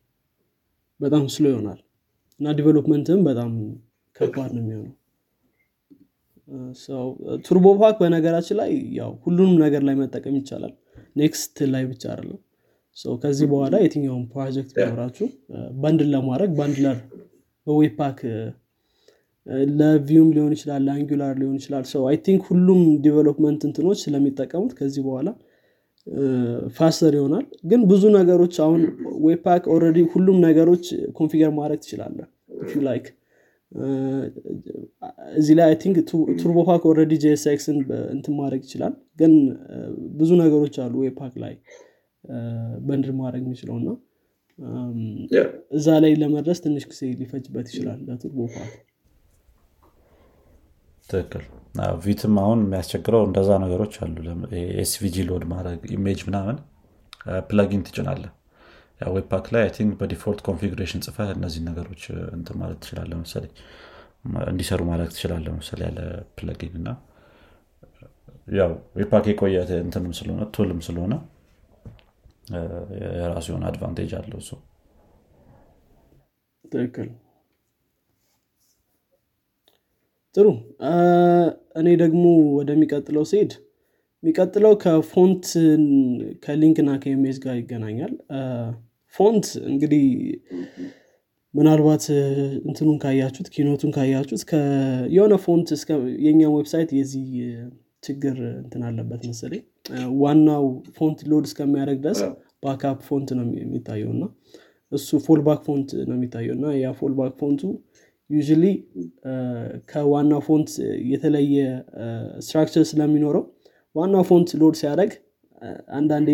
በጣም 0.99 1.23
slow 1.35 1.45
ይሆናል። 1.53 1.79
እና 2.39 2.51
development 2.57 3.12
ም 3.12 3.21
በጣም 3.29 3.51
ከባድ 4.15 4.51
ነው 4.55 4.63
የሚሆነው። 4.63 4.95
Turbopack 7.47 7.95
በነገራችን 8.01 8.57
ላይ 8.61 8.69
ያው 8.99 9.11
ሁሉንም 9.25 9.57
ነገር 9.63 9.81
ላይ 9.87 9.95
መጠቀም 10.01 10.37
ይቻላል። 10.39 10.73
Next 11.15 11.57
ላይ 11.73 11.83
ብቻ 11.91 12.03
አይደለም 12.11 12.39
ከዚህ 13.21 13.47
በኋላ 13.51 13.75
የትኛውን 13.81 14.23
ፕሮጀክት 14.33 14.71
ቢኖራችሁ 14.77 15.27
bundle 15.83 16.09
ለማድረግ 16.15 16.51
bundler 16.57 16.97
በ 17.67 17.79
Webpack 17.79 18.19
ለ 19.77 19.92
Vue 19.92 20.14
ም 20.14 20.29
ሊሆን 20.35 20.51
ይችላል 20.55 20.81
ለ 20.87 20.98
Angular 20.98 21.33
ሊሆን 21.41 21.55
ይችላል። 21.59 21.85
so 21.91 22.01
I 22.09 22.17
think 22.25 22.41
ሁሉም 22.49 22.81
development 23.05 23.61
እንትኖች 23.67 23.99
ስለሚጠቀሙት 24.05 24.73
ከዚህ 24.79 25.03
በኋላ 25.07 25.29
faster 26.77 27.13
ይሆናል። 27.17 27.45
ግን 27.65 27.81
ብዙ 27.89 28.03
ነገሮች 28.17 28.55
አሁን 28.65 28.81
Webpack 29.25 29.63
already 29.73 29.99
ሁሉም 30.13 30.37
ነገሮች 30.47 30.85
configure 31.17 31.51
ማድረግ 31.59 31.79
ትችላለ 31.81 32.19
like 32.85 33.07
እዚህ 35.37 35.53
ላይ 35.59 35.71
think 35.81 35.97
Turbopack 36.41 36.83
already 36.91 37.13
JSX 37.23 37.56
ን 37.56 37.77
እንትን 38.13 38.33
ማድረግ 38.39 38.61
ይችላል። 38.67 38.93
ግን 39.19 39.33
ብዙ 40.19 40.31
ነገሮች 40.41 40.75
አሉ 40.85 40.93
Webpack 41.05 41.33
ላይ 41.43 41.53
bundle 42.87 43.11
ማድረግ 43.19 43.43
የሚችለው 43.45 43.75
እና 43.79 43.89
እዛ 45.77 45.87
ላይ 46.03 46.13
ለመድረስ 46.21 46.59
ትንሽ 46.63 46.85
ጊዜ 46.91 47.01
ሊፈጅበት 47.19 47.67
ይችላል 47.71 47.99
ለ 48.07 48.19
Turbopack 48.19 48.71
ትክክል። 51.09 51.43
Vite 52.03 52.25
ም 52.25 52.35
አሁን 52.41 52.59
የሚያስቸግረው 52.65 53.23
እንደዛ 53.27 53.51
ነገሮች 53.63 53.93
አሉ። 54.03 54.15
SVG 54.83 55.25
load 55.29 55.43
ማድረግ 55.53 55.79
image 55.95 56.19
ምናምን 56.27 56.57
plugin 57.47 57.81
ትጭናለ 57.87 58.23
Webpack 59.09 59.45
ላይ 59.55 59.65
think 59.75 59.91
በ 59.99 60.08
default 60.08 60.39
configuration 60.47 61.01
ጽፈ 61.05 61.27
እነዚህ 61.35 61.61
ነገሮች 61.67 62.01
እንትን 62.37 62.55
ማለት 62.61 62.79
ትችላለ 62.83 63.11
መሰለኝ 63.21 63.51
እንዲሰሩ 64.49 64.81
ማድረግ 64.89 65.09
ትችላለ 65.13 65.47
መሰለ 65.57 65.79
ያለ 65.87 65.99
plugin 66.37 66.73
እና 66.79 66.89
ያው 68.53 68.71
Webpack 68.99 69.25
የቆየ 69.31 69.57
እንትንም 69.83 70.13
ስለሆነ 70.19 70.43
tool 70.55 70.71
ም 70.71 70.79
ስለሆነ 70.87 71.13
የራሱ 73.19 73.47
የሆነ 73.51 73.65
advantage 73.69 74.11
አለው 74.19 74.39
እሱ 74.41 74.51
ትክክል። 76.65 77.09
ጥሩ። 80.35 80.47
እኔ 81.79 81.87
ደግሞ 82.01 82.23
ወደሚቀጥለው 82.57 83.23
ሲሄድ 83.29 83.53
የሚቀጥለው 84.23 84.73
ከፎንት 84.83 85.45
ከሊንክና 86.43 86.89
ከኢሜጅ 87.03 87.37
ጋር 87.45 87.55
ይገናኛል። 87.59 88.13
font 89.15 89.45
እንግዲህ 89.69 90.03
ምናልባት 91.53 92.03
እንትኑን 92.67 92.97
ካያችሁት 93.03 93.47
keynote 93.53 93.78
ኡን 93.78 93.91
ካያችሁት 93.95 94.43
የሆነ 95.13 95.35
font 95.45 95.69
የእኛም 96.25 96.55
website 96.57 96.91
የዚህ 96.97 97.29
ችግር 98.03 98.35
እንትን 98.59 98.81
አለበት 98.87 99.21
መሰለኝ። 99.29 99.61
ዋናው 100.21 100.65
font 100.97 101.19
load 101.31 101.45
እስከሚያደርግ 101.49 101.99
ድረስ 102.05 102.21
backup 102.63 102.99
font 103.07 103.29
ነው 103.37 103.45
የሚታየው 103.61 104.11
እና 104.15 104.23
እሱ 104.91 105.09
fallback 105.25 105.59
font 105.67 105.89
ነው 106.07 106.15
የሚታየው 106.17 106.53
እና 106.57 106.67
ያ 106.77 106.91
fallback 106.99 107.33
font 107.41 107.61
ኡ 108.29 108.37
usually 108.37 108.65
ከዋናው 109.91 110.41
font 110.47 110.69
የተለየ 111.11 111.55
structure 112.45 112.83
ስለሚኖረው 112.91 113.43
ዋናው 113.95 114.23
font 114.29 114.49
load 114.61 114.75
ሲያደረግ 114.81 115.11
አንዳንዴ 115.97 116.29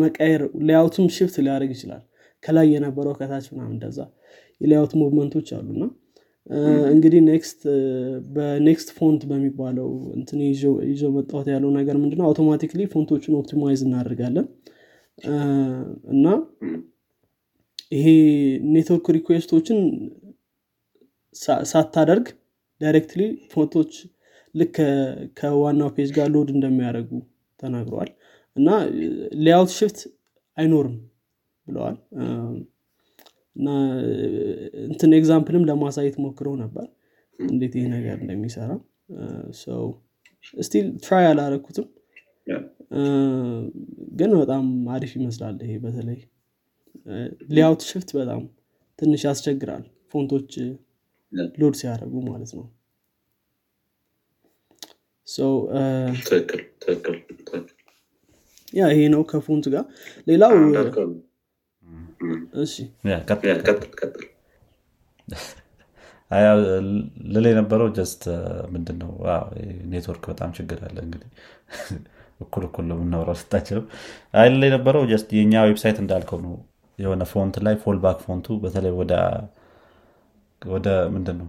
መቀየር 0.00 0.42
layout 0.68 0.91
ኡም 0.91 1.06
shift 1.16 1.36
ሊያደርግ 1.44 1.70
ይችላል። 1.76 2.02
ከላይ 2.44 2.66
የነበረው 2.74 3.14
ከታች 3.20 3.46
ምናምን 3.52 3.74
እንደዛ 3.76 3.98
የ 4.60 4.68
layout 4.68 4.92
movement 5.00 5.32
ኦች 5.32 5.48
አሉና 5.56 5.84
እንግዲህ 6.90 7.20
Next 7.28 7.60
በ 8.34 8.52
Next 8.52 8.88
font 8.98 9.22
በሚባለው 9.30 9.88
እንትን 10.16 10.40
ይዞ 10.90 11.02
መጣት 11.16 11.46
ያለው 11.54 11.70
ነገር 11.78 11.96
ምንድነው? 12.02 12.26
automatically 12.28 12.82
font 12.92 13.10
ኦቹን 13.10 13.36
optimize 13.40 13.80
እናደርጋለን። 13.86 14.46
እና 16.14 16.24
ይሄ 17.92 18.06
network 18.74 19.06
request 19.16 19.49
ኦችን 19.49 19.78
ሳታደርግ 21.70 22.26
directly 22.80 23.22
font 23.52 23.72
ኦች 23.72 23.92
ልክ 24.54 24.76
ከዋናው 25.38 25.90
page 25.96 26.10
ጋር 26.16 26.28
load 26.34 26.48
እንደሚያደርጉ 26.54 27.10
ተናግረዋል። 27.60 28.10
እና 28.56 28.68
layout 29.44 29.72
shift 29.78 29.98
አይኖርም 30.56 30.96
ብለዋል 31.66 31.96
እና 33.56 33.68
እንትን 34.86 35.10
example 35.18 35.55
ም 35.55 35.66
ለማሳየት 35.68 36.16
ሞክረው 36.24 36.54
ነበር 36.62 36.86
እንዴት 37.38 37.74
ይህ 37.78 37.86
ነገር 37.94 38.16
እንደሚሰራ 38.22 38.70
still 40.60 40.86
try 41.04 41.24
አላረኩትም። 41.30 41.86
ግን 44.18 44.30
በጣም 44.40 44.64
አሪፍ 44.94 45.12
ይመስላል 45.18 45.56
ይሄ 45.64 45.74
በተለይ። 45.84 46.18
layout 47.50 47.82
shift 47.88 48.10
በጣም 48.18 48.42
ትንሽ 48.98 49.22
ያስቸግራል 49.28 49.82
font 50.12 50.32
ኦች 50.32 50.52
load 51.60 51.74
ሲያደርጉ 51.80 52.14
ማለት 52.28 52.50
ነው። 52.58 52.64
ያ 58.72 58.86
ይሄ 58.92 59.00
ነው 59.14 59.22
ከ 59.30 59.42
font 59.42 59.66
ጋር። 59.74 59.84
ሌላው 60.26 60.52
እሺ። 62.60 62.74
ልል 67.32 67.46
የነበረው 67.48 67.88
just 67.96 68.22
ምንድነው 68.72 69.10
ኔትወርክ 69.90 70.24
በጣም 70.30 70.50
ችግር 70.56 70.78
አለ 70.86 70.96
እንግዲህ። 71.04 71.28
እኩል 72.44 72.62
እኩል 72.66 72.84
ነው 72.88 72.96
የምናወራው 72.98 73.36
ስታችልም 73.40 73.84
አይ 74.34 74.48
ልል 74.52 74.64
የነበረው 74.66 75.04
just 75.10 75.28
የእኛ 75.36 75.62
website 75.68 75.98
እንዳልከው 76.02 76.40
ነው። 76.46 76.54
የሆነ 76.98 77.22
font 77.30 77.56
ላይ 77.64 77.74
fallback 77.82 78.18
font 78.26 78.46
ኡ 78.46 78.56
በተለይ 78.62 78.92
ወደ 80.62 80.88
ምንድን 81.14 81.36
ነው 81.40 81.48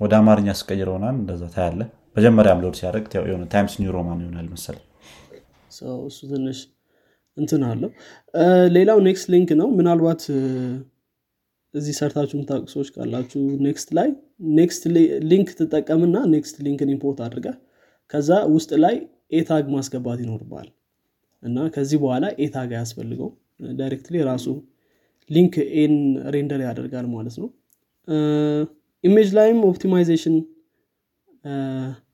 ወደ 0.00 0.12
አማርኛ 0.20 0.50
ስቀይር 0.60 0.88
ሆናል 0.92 1.16
እንደዛ 1.16 1.42
ታያለ 1.54 1.82
መጀመሪያም 2.16 2.62
load 2.62 2.76
ሲያደርግ 2.80 3.04
የሆነ 3.28 3.44
Times 3.52 3.74
New 3.80 3.92
Roman 3.96 4.22
ይሆናል 4.24 4.48
መሰለ 4.54 4.76
እሱ 6.06 6.18
ትንሽ 6.32 6.58
እንትን 7.36 7.62
አለው። 7.68 7.90
ሌላው 8.76 8.98
Next 9.06 9.28
link 9.34 9.50
ነው። 9.60 9.68
ምናልባት 9.78 10.22
እዚህ 11.74 11.94
ሰርታችሁ 11.98 12.34
የምታውቁ 12.36 12.66
ሰዎች 12.72 12.88
ካላችሁ 12.94 13.42
Next 13.66 13.90
ላይ 13.98 14.08
Next 14.58 14.82
link 15.30 15.48
ትጠቀምና 15.58 16.16
Next 16.34 16.56
link 16.66 16.82
ን 16.82 16.90
import 16.94 17.20
አድርገ 17.26 17.46
ከዛ 18.14 18.30
ውስጥ 18.54 18.72
ላይ 18.84 18.96
a 19.32 19.40
tag 19.40 19.66
ማስገባት 19.74 20.18
ይኖርባል 20.24 20.66
እና 21.42 21.58
ከዚህ 21.74 21.98
በኋላ 22.02 22.24
a 22.44 22.51
tag 22.51 22.70
አያስፈልገው 22.74 23.30
directly 23.78 24.16
ራሱ 24.28 24.46
link 25.30 25.54
a 25.76 25.82
ን 25.82 25.94
render 26.34 26.60
ያደርጋል 26.66 27.06
ማለት 27.14 27.36
ነው። 27.42 27.48
image 29.04 29.28
ላይም 29.38 29.58
optimization 29.70 30.36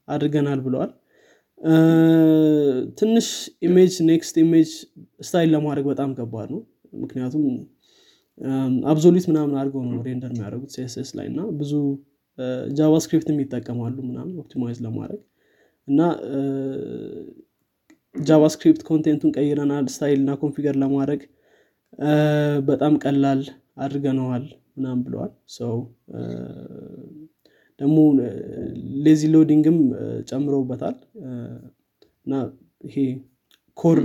አድርገናል 0.08 0.60
ብለዋል 0.66 0.90
ትንሽ 2.98 3.28
image 3.62 3.94
Next 4.08 4.34
image 4.42 4.70
style 5.20 5.50
ለማድረግ 5.54 5.86
በጣም 5.92 6.10
ከባድ 6.18 6.48
ነው። 6.54 6.60
ምክንያቱም 7.02 7.44
absolute 8.86 9.24
ምናምን 9.30 9.54
አድርገው 9.60 9.82
ነው 9.86 10.00
render 10.06 10.30
የሚያደርጉት 10.32 10.72
CSS 10.76 11.10
ላይ 11.18 11.26
እና 11.32 11.40
ብዙ 11.60 11.72
JavaScript 12.76 13.29
ም 13.29 13.40
ይጠቀማሉ 13.42 13.96
ምናምን 14.08 14.34
optimize 14.42 14.78
ለማድረግ 14.86 15.20
እና 15.88 16.00
JavaScript 18.14 18.82
content 18.88 19.16
ኡን 19.16 19.32
ቀይረናል 19.36 19.86
style 19.94 20.18
እና 20.22 20.32
configure 20.42 20.76
ለማድረግ 20.82 21.20
በጣም 22.68 22.94
ቀላል 23.04 23.42
አድርገነዋል 23.78 24.44
ምናምን 24.76 25.00
ብለዋል። 25.06 25.32
so 25.56 25.74
ደግሞ 27.80 27.96
lazy 29.04 29.22
loading 29.34 29.68
ም 29.68 29.78
ጨምረውበታል። 30.30 30.96
እና 32.26 32.34
ይሄ 32.86 32.96
core 33.76 33.98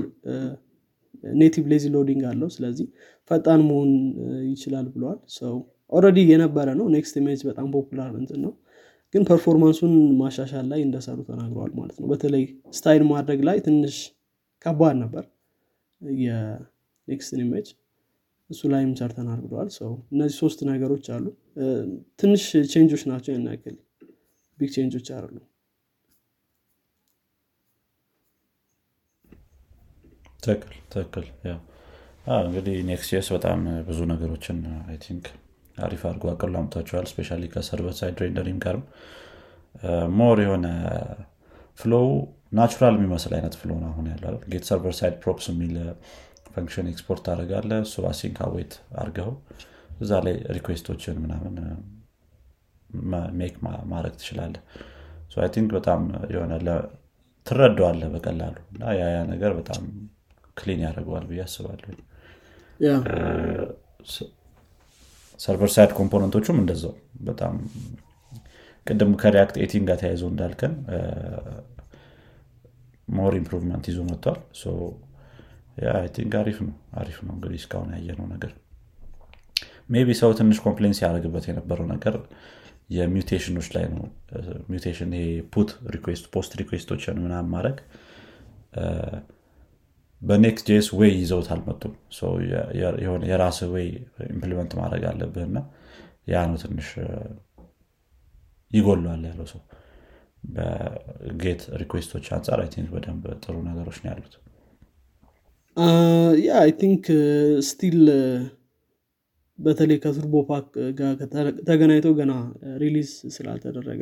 native 1.35 1.65
lazy 1.71 1.85
loading 1.95 2.21
አለው። 2.31 2.49
ስለዚህ 2.55 2.87
ፈጣን 3.31 3.61
መሆን 3.67 3.91
ይችላል 4.51 4.87
ብለዋል። 4.93 5.19
so 5.37 5.55
already 5.91 6.19
የነበረ 6.31 6.67
ነው። 6.79 6.85
Next 6.95 7.15
image 7.21 7.41
በጣም 7.49 7.67
popular 7.75 8.11
እንትን 8.21 8.39
ነው። 8.45 8.53
ግን 9.13 9.23
performance 9.29 9.75
ኡን 9.75 9.91
ማሻሻል 10.19 10.65
ላይ 10.71 10.79
እንደሰሩ 10.85 11.17
ተናግረዋል 11.27 11.71
ማለት 11.79 11.97
ነው። 12.01 12.07
በተለይ 12.11 12.43
style 12.77 13.03
ማድረግ 13.11 13.41
ላይ 13.49 13.57
ትንሽ 13.65 13.97
ከባድ 14.65 14.95
ነበር። 15.03 15.23
የ 16.21 16.51
Next 16.51 17.11
ን 17.11 17.41
image 17.45 17.67
እሱ 18.53 18.61
ላይም 18.71 18.91
ሰርተናል 18.99 19.39
ብለዋል። 19.43 19.69
so 19.77 19.91
እነዚህ 20.13 20.35
ሶስት 20.41 20.59
ነገሮች 20.69 21.05
አሉ። 21.15 21.25
ትንሽ 22.19 22.43
change 22.73 22.91
ኦች 22.91 23.03
ናቸው 23.11 23.31
ያን 23.33 23.47
ያክል። 23.51 23.75
big 24.57 24.71
change 24.75 24.94
ኦች 24.94 25.07
አሉ 25.17 25.35
ትክክል 30.43 30.77
ትክክል። 30.93 31.25
እንግዲህ 32.43 32.75
Next 32.89 33.29
በጣም 33.35 33.59
ብዙ 33.87 33.99
ነገሮችን 34.11 34.57
I 34.87 34.97
think 35.05 35.25
አሪፍ 35.77 36.01
አድርጎ 36.09 36.25
አቅሎ 36.31 36.55
አምጥቷቸዋል 36.59 37.05
especially 37.11 37.37
ከ 37.53 37.64
server 37.64 37.95
side 37.99 38.17
rendering 38.23 38.59
ጋርም። 38.65 38.83
more 40.17 40.37
የሆነ 40.43 40.67
flow 41.79 42.07
natural 42.53 42.95
የሚመስል 42.97 43.33
አይነት 43.37 43.55
flow 43.61 43.71
አሁን 43.87 44.05
ያለው 44.11 44.35
getServerSideProps 44.51 45.45
የሚል 45.51 45.73
function 46.53 46.89
export 46.91 47.21
ታደረጋለህ 47.27 47.71
እሱ 47.85 47.95
async 48.09 48.37
await 48.45 48.73
አርገው 49.01 49.31
እዛ 49.99 50.11
ላይ 50.25 50.35
request 50.57 50.88
ኦችን 50.88 51.15
ምናምን 51.23 51.55
make 53.39 53.55
ማድረግ 53.91 54.13
ትችላለህ 54.19 54.55
think 55.53 55.69
በጣም 55.77 56.01
የሆነ 56.33 56.53
ትረዳዋለህ 57.47 58.01
በቀላሉ 58.13 58.55
እና 58.73 58.91
ያ 58.97 59.05
ነገር 59.31 59.51
በጣም 59.57 59.83
clean 60.57 60.81
ያደርገዋል 60.85 61.25
ብዬ 61.29 61.39
አስባለሁ። 61.45 61.95
server 65.39 65.71
side 65.75 65.91
component 65.97 66.33
ኦቹም 66.33 66.57
እንደዛው 66.61 66.93
በጣም 67.29 67.55
ቅድም 68.87 69.11
ከ 69.21 69.31
React 69.31 69.55
18 69.63 69.83
ጋር 69.89 69.97
ተያይዞ 70.01 70.23
እንዳልከን 70.31 70.73
more 73.15 73.33
improvement 73.39 73.85
ይዞ 73.91 73.99
መጥቷል 74.09 74.39
think 76.15 76.33
አሪፍ 76.39 76.57
ነው 76.65 76.73
አሪፍ 76.95 77.17
ነው 77.25 77.33
እንግዲህ 77.35 77.59
እስካሁን 77.61 77.89
ያየነው 77.95 78.27
ነገር። 78.33 78.51
maybe 79.89 80.09
ሰው 80.19 80.31
ትንሽ 80.39 80.57
complain 80.65 80.93
ሲያደርግበት 80.97 81.45
የነበረው 81.49 81.87
ነገር 81.93 82.15
የ 82.93 83.04
mutation 83.04 83.46
ኦች 83.46 83.67
ላይ 83.75 83.85
ነው። 83.93 84.05
mutation 84.71 85.11
ይሄ 85.17 85.25
put 85.53 85.69
request 85.93 86.25
post 86.33 86.51
request 86.61 86.93
ኦችን 86.93 87.21
ምናምን 87.23 87.51
ማድረግ 87.53 87.77
በ 90.21 90.67
Next.js 90.69 90.87
way 90.99 91.11
ይዘውት 91.21 91.47
አልመጡም 91.53 91.93
የሆነ 93.01 93.21
የራስ 93.31 93.59
way 93.73 93.87
implement 94.29 94.73
ማድረግ 94.79 95.03
አለብህ 95.09 95.45
እና 95.49 95.57
ያ 96.31 96.43
ነው 96.49 96.57
ትንሽ 96.63 96.89
ይጎሏል 98.71 99.23
ያለው 99.29 99.47
ሰው። 99.53 99.61
በ 100.53 100.96
get 100.96 101.61
request 101.81 102.09
ኦች 102.09 102.25
አንጻር 102.35 102.59
I 102.63 102.69
think 102.73 102.89
በደንብ 102.95 103.25
ጥሩ 103.43 103.55
ነገሮች 103.67 103.97
ነው 104.01 104.09
ያሉት 104.11 104.33
yeah 106.39 106.51
I 106.61 106.71
think 106.79 107.05
still 107.67 107.99
በተለይ 109.59 109.97
ከ 110.03 110.35
Turbopack 110.49 110.67
ጋር 110.99 111.13
ተገናኝቶ 111.67 112.07
ገና 112.19 112.33
release 112.81 113.09
ስላልተደረገ 113.35 114.01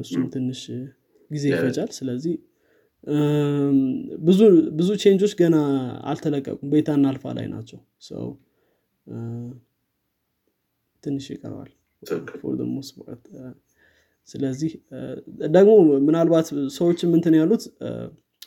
እሱም 0.00 0.24
ትንሽ 0.34 0.60
ጊዜ 1.30 1.44
ይፈጃል። 1.52 1.90
ስለዚህ 1.98 2.34
ብዙ 4.78 4.88
change 5.02 5.20
ኦች 5.20 5.32
ገና 5.38 5.56
አልተለቀቁም። 6.10 6.70
beta 6.74 6.92
ና 6.92 7.06
alpha 7.12 7.24
ላይ 7.38 7.46
ናቸው። 7.54 7.78
ሰው 8.08 8.24
ትንሽ 11.02 11.26
ይቀረዋል 11.34 11.70
ስለዚህ 14.28 14.72
ደግሞ 15.54 15.70
ምናልባት 16.06 16.46
ሰዎች 16.76 17.00
ምንትን 17.12 17.34
ያሉት 17.40 17.62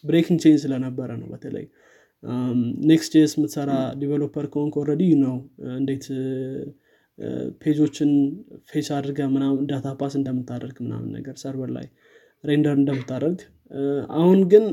breaking 0.04 0.40
change 0.44 0.60
ስለነበረ 0.64 1.10
ነው 1.22 1.28
በተለይ 1.34 1.66
Next.js 2.90 3.34
የምትሰራ 3.38 3.72
developer 4.02 4.46
ከሆንክ 4.54 4.76
already 4.82 5.04
ነው 5.24 5.36
እንዴት 5.78 6.06
page 7.62 7.82
ኦችን 7.82 8.12
fetch 8.70 8.88
አድርገህ 8.96 9.20
ምናምን 9.34 9.68
data 9.70 9.88
pass 10.00 10.14
እንደምታደርግ 10.20 10.78
ምናምን 10.86 11.10
ነገር 11.18 11.36
server 11.44 11.70
ላይ 11.78 11.86
render 12.44 12.76
እንደምታደርግ 12.80 13.40
አሁን 14.18 14.40
ግን 14.52 14.66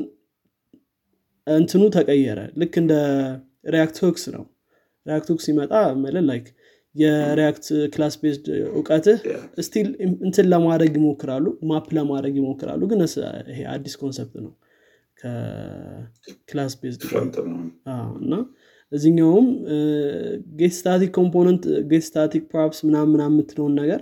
እንትኑ 1.46 1.82
ተቀየረ። 1.94 2.40
ልክ 2.60 2.74
እንደ 2.82 2.94
React 3.66 3.96
hooks 4.04 4.24
ነው። 4.34 4.44
React 5.06 5.28
hooks 5.32 5.46
ሲመጣ 5.48 5.72
መለ 6.02 6.16
like 6.28 6.46
የ 6.94 7.15
React 7.15 7.66
class 7.94 8.14
based 8.22 8.46
እውቀትህ 8.72 9.18
still 9.66 9.88
እንትን 10.26 10.46
ለማድረግ 10.52 10.92
ይሞክራሉ 10.98 11.46
map 11.70 11.86
ለማድረግ 11.98 12.34
ይሞክራሉ 12.40 12.82
ግን 12.90 13.00
ይሄ 13.52 13.60
አዲስ 13.74 13.94
concept 14.02 14.36
ነው 14.44 14.52
ከ 15.22 15.65
class 15.65 16.74
based 16.80 17.02
እና 18.20 18.34
እዚኛውም 18.92 19.46
get 20.58 20.74
static 20.78 21.10
component 21.18 21.62
getStaticProps 21.90 22.78
ምናምን 22.86 23.10
ምናምን 23.14 23.34
የምትለውን 23.34 23.74
ነገር 23.80 24.00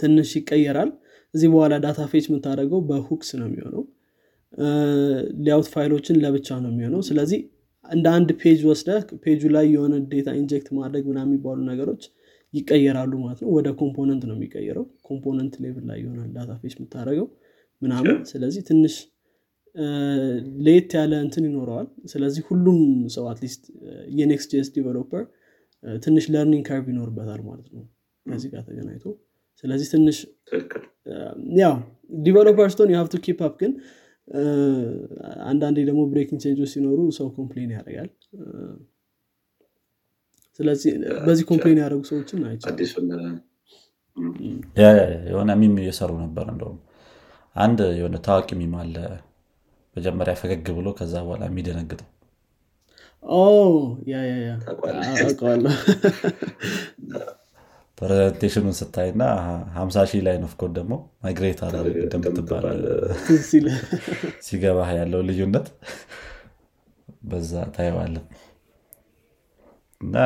ትንሽ 0.00 0.30
ይቀየራል። 0.38 0.90
ከዚህ 1.34 1.48
በኋላ 1.52 1.74
data 1.84 2.00
fetch 2.12 2.24
የምታደርገው 2.28 2.80
በ 2.88 2.99
hooks 2.99 3.28
ነው 3.40 3.46
የሚሆነው። 3.48 3.82
ሊያውት 5.40 5.68
ፋይሎችን 5.74 6.16
ለብቻ 6.24 6.48
ነው 6.64 6.70
የሚሆነው። 6.72 7.02
ስለዚህ 7.08 7.40
እንደ 7.88 8.06
አንድ 8.16 8.30
page 8.40 8.60
ወስደህ 8.70 8.88
page 9.22 9.35
ኡ 9.35 9.42
ላይ 9.54 9.66
የሆነ 9.74 9.94
data 10.10 10.30
inject 10.40 10.68
ማድረግ 10.78 11.04
ምናምን 11.10 11.20
የሚባሉ 11.26 11.58
ነገሮች 11.70 12.02
ይቀየራሉ 12.54 13.12
ማለት 13.22 13.40
ነው። 13.44 13.50
ወደ 13.56 13.68
component 13.80 14.22
ነው 14.30 14.36
የሚቀየረው። 14.36 14.84
component 15.08 15.54
level 15.64 15.84
ላይ 15.90 15.98
ይሆናል 16.02 16.30
data 16.36 16.52
fetch 16.62 16.74
የምታደርገው 16.78 17.26
ምናምን። 17.82 18.18
ስለዚህ 18.30 18.62
ትንሽ 18.70 18.94
ለየት 20.64 20.92
ያለ 20.98 21.12
እንትን 21.24 21.44
ይኖረዋል። 21.48 21.88
ስለዚህ 22.12 22.42
ሁሉም 22.48 22.78
ሰው 23.14 23.24
at 23.30 23.37
least 23.37 23.55
የ 23.55 23.62
Next.js 24.18 24.68
developer 24.76 25.24
ትንሽ 26.02 26.24
learning 26.34 26.64
curve 26.68 26.86
ይኖርበታል 26.92 27.40
ማለት 27.48 27.68
ነው 27.74 27.84
ከዚህ 28.26 28.48
ጋር 28.52 28.62
ተገናኝቶ። 28.68 29.04
ስለዚህ 29.64 29.86
ትንሽ 29.92 30.18
ያው 31.60 31.74
developer 32.20 32.68
ስትሆን 32.74 32.90
you 32.92 33.00
have 33.00 33.11
to 33.11 33.16
keep 33.24 33.40
up 33.46 33.54
ግን 33.62 33.72
አንዳንዴ 35.46 35.78
ደግሞ 35.88 36.00
breaking 36.10 36.40
change 36.44 36.60
ኦች 36.60 36.70
ሲኖሩ 36.74 37.00
ሰው 37.18 37.28
complain 37.38 37.70
ያደርጋል። 37.76 38.10
ስለዚህ 40.60 40.92
በዚህ 41.26 41.44
complain 41.50 41.78
ያደረጉ 41.82 42.02
ሰዎችን 42.10 42.40
የሆነ 45.28 45.50
meme 45.60 45.74
እየሰሩ 45.82 46.12
ነበር 46.22 46.46
እንደውም። 46.52 46.78
አንድ 47.56 47.78
የሆነ 47.98 48.16
ታዋቂ 48.26 48.48
meme 48.60 48.74
አለ 48.80 48.96
መጀመሪያ 50.00 50.34
ፈገግ 50.40 50.66
ብሎ 50.78 50.88
ከዛ 50.98 51.14
በኋላ 51.24 51.42
የሚደነግጠው? 51.48 52.08
ፕሬዘንቴሽኑን 57.98 58.74
ስታይ 58.78 59.08
እና 59.12 59.22
ሀምሳ 59.74 60.04
ሺህ 60.10 60.20
ላይ 60.26 60.36
ነፍኮት 60.44 60.70
ደግሞ 60.76 60.92
ማይግሬት 61.24 61.58
አደረግ 61.66 61.96
እንደምትባል 62.04 62.64
ሲገባ 64.46 64.78
ያለው 64.98 65.20
ልዩነት 65.28 65.66
በዛ 67.22 67.62
ታየዋለን 67.74 68.24
እና 70.00 70.16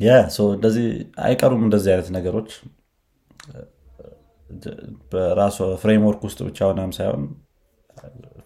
ያ 0.00 0.16
እንደዚህ 0.50 0.86
አይቀሩም 1.26 1.62
እንደዚህ 1.66 1.90
አይነት 1.94 2.08
ነገሮች። 2.16 2.50
በራሱ 5.12 5.58
ፍሬምወርክ 5.82 6.20
ውስጥ 6.28 6.40
ብቻ 6.48 6.58
ሆናም 6.68 6.92
ሳይሆን 6.98 7.22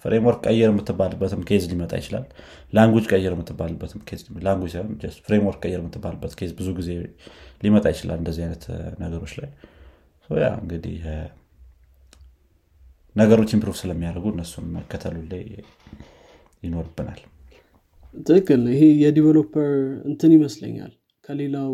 ፍሬምወርክ 0.05 0.41
ቀይር 0.47 0.69
የምትባልበትም 0.71 1.43
ኬዝ 1.49 1.65
ሊመጣ 1.71 1.93
ይችላል። 2.01 2.25
language 2.73 3.07
ቀይር 3.13 3.33
የምትባልበትም 3.35 4.01
language 4.47 4.73
ሳይሆን 4.75 4.95
framework 5.27 5.61
ቀይር 5.65 5.81
የምትባልበት 5.81 6.35
case 6.41 6.53
ብዙ 6.61 6.69
ጊዜ 6.79 6.91
ሊመጣ 7.63 7.87
ይችላል 7.95 8.19
እንደዚህ 8.23 8.45
አይነት 8.47 8.65
ነገሮች 9.03 9.35
ላይ። 9.41 9.51
ያ 10.31 10.49
እንግዲህ 10.61 10.97
ነገሮች 13.17 13.51
improve 13.55 13.77
ስለሚያደርጉ 13.81 14.27
እነሱን 14.35 14.67
መከተሉ 14.75 15.17
ላይ 15.31 15.43
ይኖርብናል። 16.63 17.21
ትክክል። 18.25 18.63
ይሄ 18.73 18.83
የ 19.03 19.15
developer 19.15 19.71
እንትን 20.11 20.33
ይመስለኛል። 20.37 20.93
ከሌላው 21.25 21.73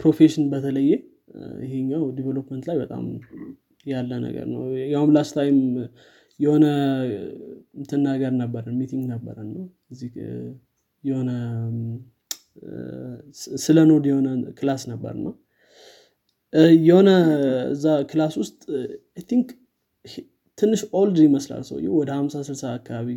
profession 0.00 0.44
በተለየ 0.52 0.92
ይሄኛው 1.64 2.02
development 2.18 2.64
ላይ 2.68 2.76
በጣም 2.82 3.04
ያለ 3.86 4.10
ነገር 4.24 4.46
ነው። 4.52 4.62
ያውም 4.92 5.12
last 5.16 5.34
time 5.38 5.58
የሆነ 6.40 6.66
እንትን 7.78 8.00
ነገር 8.08 8.32
ነበረን 8.40 8.76
meeting 8.80 9.04
ነበረን 9.12 9.48
ነው 9.54 9.64
እዚህ 9.90 10.10
የሆነ 11.04 11.30
ስለ 13.62 13.78
Node 13.90 14.04
የሆነ 14.10 14.28
class 14.58 14.82
ነበር 14.92 15.14
ነው። 15.24 15.34
የሆነ 16.82 17.10
እዛ 17.72 17.84
class 18.10 18.34
ውስጥ 18.42 18.58
think 19.30 19.48
ትንሽ 20.58 20.80
old 20.98 21.18
ይመስላል 21.24 21.62
ሰው 21.68 21.78
ወደ 21.98 22.10
ሀምሳ 22.18 22.42
ስልሳ 22.48 22.64
አካባቢ 22.78 23.08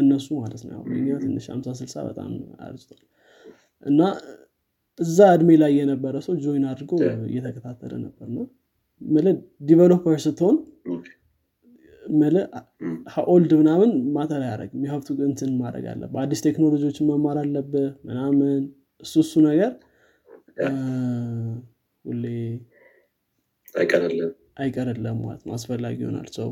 እነሱ 0.00 0.28
ማለት 0.40 0.62
ነው። 0.70 0.80
እኛ 0.94 1.08
ትንሽ 1.24 1.44
ሀምሳ 1.52 1.68
ስልሳ 1.80 1.96
በጣም 2.08 2.30
አርጅቷል 2.66 3.02
እና 3.82 4.00
እዛ 4.98 5.18
እድሜ 5.36 5.50
ላይ 5.62 5.72
የነበረ 5.78 6.16
ሰው 6.26 6.34
join 6.42 6.64
አድርጎ 6.70 6.90
እየተከታተለ 7.28 7.92
ነበር 8.04 8.28
ነው። 8.36 8.44
developer 9.68 10.18
ስትሆን 10.24 10.56
ምል 12.02 12.36
old 13.32 13.52
ምናምን 13.60 13.90
matter 14.14 14.40
አያደረግም 14.44 14.84
you 14.86 14.93
have 14.93 15.03
to 15.03 15.08
እንትን 15.26 15.50
ማድረግ 15.60 15.84
አለብህ። 15.92 16.20
አዲስ 16.22 16.40
ቴክኖሎጂዎችን 16.46 17.08
መማር 17.10 17.38
አለብህ 17.42 17.88
ምናምን። 18.08 18.62
እሱ 19.00 19.14
እሱ 19.24 19.34
ነገር 19.46 19.72
ሁሌ 22.04 22.24
አይቀርለም 24.56 25.18
ማለት 25.24 25.42
ነው። 25.46 25.52
አስፈላጊ 25.56 25.96
ይሆናል። 26.04 26.28
ሰው 26.36 26.50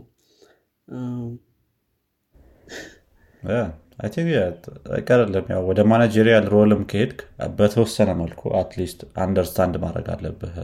አይቀርለም 4.90 5.46
ያው 5.52 5.62
ወደ 5.68 5.80
managerial 5.90 6.46
role 6.52 6.72
ም 6.72 6.82
ከሄድክ 6.90 7.20
በተወሰነ 7.58 8.10
መልኩ 8.20 8.42
at 8.60 8.72
least 8.72 9.00
understand 9.24 9.74
ማድረግ 9.84 10.06
አለብህ። 10.14 10.56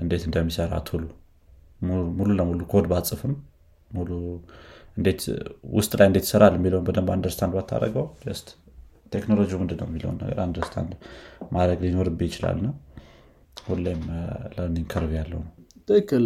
እንዴት 0.00 0.24
እንደሚሰራ 0.28 0.74
ሙሉ 0.88 1.04
ሙሉ 2.16 2.28
ለሙሉ 2.38 2.60
ኮድ 2.72 2.86
ባጽፍም 2.90 3.34
ሙሉ 3.90 4.10
እንዴት 4.96 5.22
ውስጥ 5.72 5.92
ላይ 5.98 6.06
እንዴት 6.10 6.24
ይሰራል 6.26 6.54
የሚለውን 6.58 6.84
በደንብ 6.86 7.10
understand 7.14 7.52
ባታደረገው 7.56 8.06
ስ 8.32 8.42
ቴክኖሎጂ 9.12 9.50
ምንድን 9.60 9.78
ነው 9.80 9.86
የሚለውን 9.88 10.16
ነገር 10.22 10.38
understand 10.44 10.90
ማድረግ 11.52 11.78
ሊኖርብ 11.84 12.20
ይችላል። 12.26 12.58
ነው 12.66 12.74
ሁሌም 13.66 14.02
learning 14.54 14.86
curve 14.92 15.12
ያለው 15.18 15.40
ነው። 15.44 15.52
ትክክል። 15.88 16.24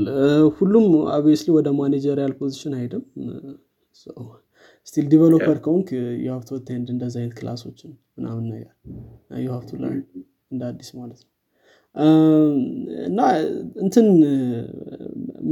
ሁሉም 0.57 0.87
obviously 1.16 1.49
ወደ 1.59 1.68
managerial 1.79 2.33
position 2.40 2.75
አይሄድም 2.79 3.05
still 4.87 5.07
developer 5.12 5.59
ከሆንክ 5.64 5.88
you 6.25 6.36
have 6.36 6.51
to 6.51 6.59
attend 6.68 6.88
እንደዚ 6.94 7.14
አይነት 7.20 7.35
class 7.38 7.62
ኦችን 7.62 7.90
ምናምን 8.16 8.44
ነገር. 8.53 8.72
you 9.45 9.53
have 9.53 9.65
to 9.65 9.71
ላይ 9.85 9.94
እንደ 10.53 10.62
አዲስ 10.70 10.90
ማለት 10.98 11.20
ነው 11.22 11.32
እና 13.07 13.18
እንትን 13.85 14.07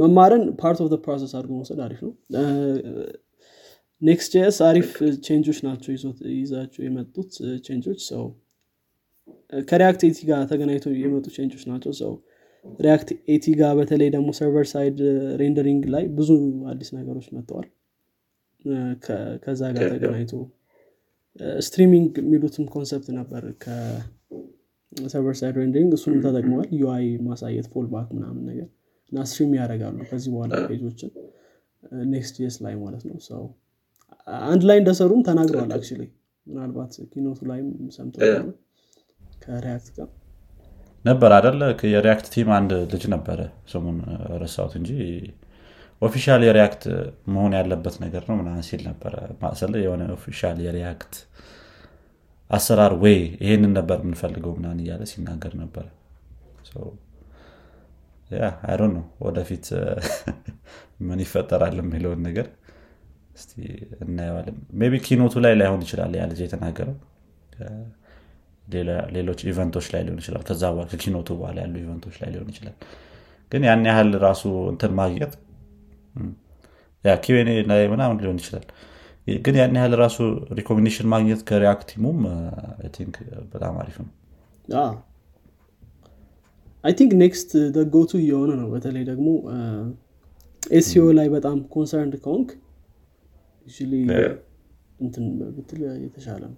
መማርን 0.01 0.43
part 0.61 0.79
of 0.83 0.93
process 1.05 1.33
አድርጎ 1.37 1.51
መውሰድ 1.57 1.79
አሪፍ 1.85 1.99
ነው። 2.05 2.13
Next.js 4.01 4.57
አሪፍ 4.67 4.87
change 5.25 5.45
ኦች 5.45 5.59
ናቸው 5.65 5.91
ይዛቸው 6.35 6.81
የመጡት 6.85 7.31
change 7.65 7.85
ኦች 7.85 7.99
ሰው 8.07 8.23
ከ 9.67 9.77
React 9.77 10.01
18 10.07 10.19
ጋር 10.29 10.41
ተገናኝቶ 10.51 10.87
የመጡ 11.01 11.25
change 11.35 11.52
ኦች 11.52 11.63
ናቸው 11.71 11.91
ሰው 12.01 12.13
React 12.79 13.09
18 13.33 13.45
ጋር 13.59 13.71
በተለይ 13.79 14.09
ደግሞ 14.15 14.29
server 14.39 14.65
side 14.71 14.97
rendering 15.41 15.83
ላይ 15.93 16.03
ብዙ 16.17 16.29
አዲስ 16.71 16.89
ነገሮች 16.97 17.27
መጥተዋል። 17.35 17.67
ከዛ 19.43 19.61
ጋር 19.75 19.85
ተገናኝቶ 19.93 20.33
streaming 21.65 22.11
የሚሉትም 22.21 22.65
concept 22.73 23.07
ነበር 23.19 23.43
ከ 24.91 25.02
server 25.02 25.35
side 25.39 25.55
rendering 25.59 25.91
እሱንም 25.97 26.21
ተጠቅመዋል። 26.25 26.69
UI 26.79 27.05
ማሳየት 27.27 27.67
fallback 27.73 28.07
ምናምን 28.17 28.43
ነገር 28.49 28.67
እና 29.11 29.23
stream 29.29 29.51
ያደርጋሉ 29.59 29.97
ከዚህ 30.09 30.31
በኋላ 30.33 30.51
page 30.69 30.86
ኦችን 30.86 31.11
Next 32.11 32.35
JS 32.39 32.55
ላይ 32.65 32.73
ማለት 32.81 33.03
ነው። 33.09 33.17
ሶ 33.27 33.43
አንድ 34.47 34.63
ላይ 34.69 34.77
እንደሰሩም 34.81 35.21
ተናግረዋል 35.27 35.71
actually 35.73 35.85
ምናልባት 36.47 36.93
keynote 37.11 37.33
ኡ 37.33 37.39
ላይም 37.49 37.67
ሰምተ 37.95 38.15
ከ 39.43 39.56
React 39.56 39.87
ጋር። 39.97 40.09
ነበር 41.05 41.31
አደለ 41.37 41.61
የ 41.91 42.01
React 42.01 42.27
team 42.33 42.49
አንድ 42.57 42.71
ልጅ 42.91 43.03
ነበረ 43.13 43.39
ስሙን 43.71 43.97
ረሳሁት 44.41 44.73
እንጂ 44.79 44.91
official 46.01 46.41
የ 46.45 46.56
React 46.56 46.83
መሆን 47.33 47.53
ያለበት 47.57 47.95
ነገር 48.03 48.23
ነው 48.29 48.35
ምናምን 48.39 48.63
ሲል 48.67 48.81
ነበረ። 48.89 49.13
ማሰለ 49.41 49.73
የሆነ 49.83 50.03
official 50.15 50.57
የ 50.65 50.79
React 50.79 51.15
አሰራር 52.51 52.93
ወይ 53.03 53.17
ይሄንን 53.43 53.73
ነበር 53.79 53.97
የምንፈልገው 54.01 54.53
ምናን 54.57 54.79
እያለ 54.83 55.03
ሲናገር 55.11 55.53
ነበረ 55.61 55.85
I 58.63 58.66
don't 58.66 58.81
know 58.93 59.05
ወደፊት 59.25 59.65
ምን 61.07 61.19
ይፈጠራል 61.23 61.75
የሚለውን 61.79 62.19
ነገር 62.27 62.47
እስቲ 63.35 63.51
እናየዋለን። 64.03 64.57
maybe 64.83 64.99
keynote 65.07 65.27
ኡ 65.27 65.33
ላይ 65.45 65.53
ላይሆን 65.61 65.81
ይችላል 65.85 66.13
ያ 66.19 66.25
ልጅ 66.31 66.39
የተናገረው። 66.45 66.95
ሌሎች 69.15 69.39
event 69.51 69.71
ኦች 69.71 69.87
ላይ 69.93 70.01
ሊሆን 70.05 70.19
ይችላል። 70.21 70.43
ከዛ 70.49 70.63
ከ 70.91 70.98
keynote 70.98 71.22
ኡ 71.22 71.29
በኋላ 71.39 71.57
ያሉ 71.65 71.75
event 71.83 72.01
ኦች 72.01 72.15
ላይ 72.21 72.29
ሊሆን 72.33 72.49
ይችላል። 72.53 72.75
ግን 73.51 73.63
ያን 73.67 73.83
ያህል 73.89 74.11
ራሱ 74.25 74.43
እንትን 74.73 74.93
ማግኘት 74.99 75.33
keynote 77.23 77.49
ላይ 77.71 77.83
ምናምን 77.93 78.17
ሊሆን 78.23 78.37
ይችላል 78.41 78.65
ግን 79.27 79.55
ያን 79.59 79.75
ያህል 79.79 79.93
ራሱ 80.01 80.17
recommendation 80.59 81.07
ማግኘት 81.13 81.41
ከ 81.49 81.60
React 81.60 81.87
team 81.91 82.05
ኡም 82.05 82.19
think 82.95 83.15
በጣም 83.53 83.73
አሪፍ 83.81 83.97
ነው። 84.01 84.09
I 86.83 86.93
think 86.99 87.11
Next 87.21 87.51
the 87.75 87.88
go-to 87.88 88.11
እየሆነ 88.21 88.51
ነው። 88.61 88.67
በተለይ 88.73 89.03
ደግሞ 89.09 89.27
SEO 90.63 91.05
ላይ 91.17 91.27
በጣም 91.35 91.57
concerned 91.75 92.15
ከሆንክ 92.23 92.49
ብትል 95.57 95.81
የተሻለ 96.05 96.41
ነው። 96.45 96.57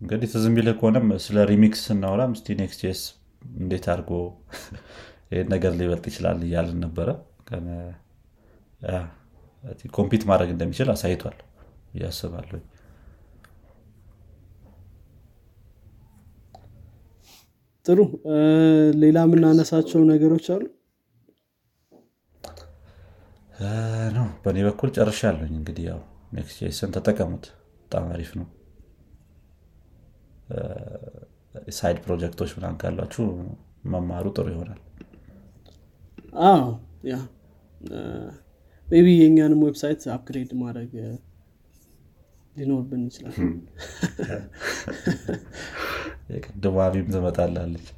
እንግዲህ 0.00 0.28
ትዝም 0.32 0.54
ቢልህ 0.56 0.74
ከሆነም 0.78 1.08
ስለ 1.24 1.38
Remix 1.50 1.80
ስናወራም 1.88 2.32
እስቲ 2.38 2.56
Next 2.60 2.82
JS 2.92 3.02
እንዴት 3.58 3.86
አድርጎ 3.92 4.10
ይህን 5.32 5.48
ነገር 5.54 5.72
ሊበልጥ 5.80 6.04
ይችላል 6.10 6.38
እያልን 6.46 6.78
ነበረ 6.86 7.08
compete 9.94 10.22
ማድረግ 10.30 10.50
እንደሚችል 10.54 10.88
አሳይቷል 10.94 11.36
ብዬ 11.94 12.14
አስባለሁ 12.14 12.58
ጥሩ። 17.86 18.00
ሌላ 19.02 19.18
የምናነሳቸው 19.26 20.00
ነገሮች 20.10 20.46
አሉ? 20.54 20.62
ነው። 24.16 24.26
በእኔ 24.42 24.58
በኩል 24.66 24.90
ጨርሻ 24.96 25.20
ያለኝ 25.28 25.52
እንግዲህ 25.58 25.84
ያው 25.90 26.00
Next 26.36 26.60
JS 26.78 26.85
ን 26.85 26.92
ተጠቀሙት። 26.96 27.46
በጣም 27.82 28.06
አሪፍ 28.14 28.30
ነው። 28.38 28.46
side 31.76 31.98
project 32.04 32.33
ኦች 32.33 32.50
ምናን 32.56 32.76
ካሏችሁ 32.80 33.24
መማሩ 33.92 34.26
ጥሩ 34.36 34.46
ይሆናል። 34.52 34.80
አዎ 36.44 36.62
ያ 37.10 37.16
maybe 38.90 39.08
የእኛንም 39.14 39.60
website 39.64 40.02
upgrade 40.14 40.50
ማድረግ 40.60 40.92
ሊኖርብን 42.56 43.02
ይችላል. 43.08 43.36
የቅድሞ 46.30 46.76
አቢም 46.84 47.06
ትመጣላለች። 47.12 47.86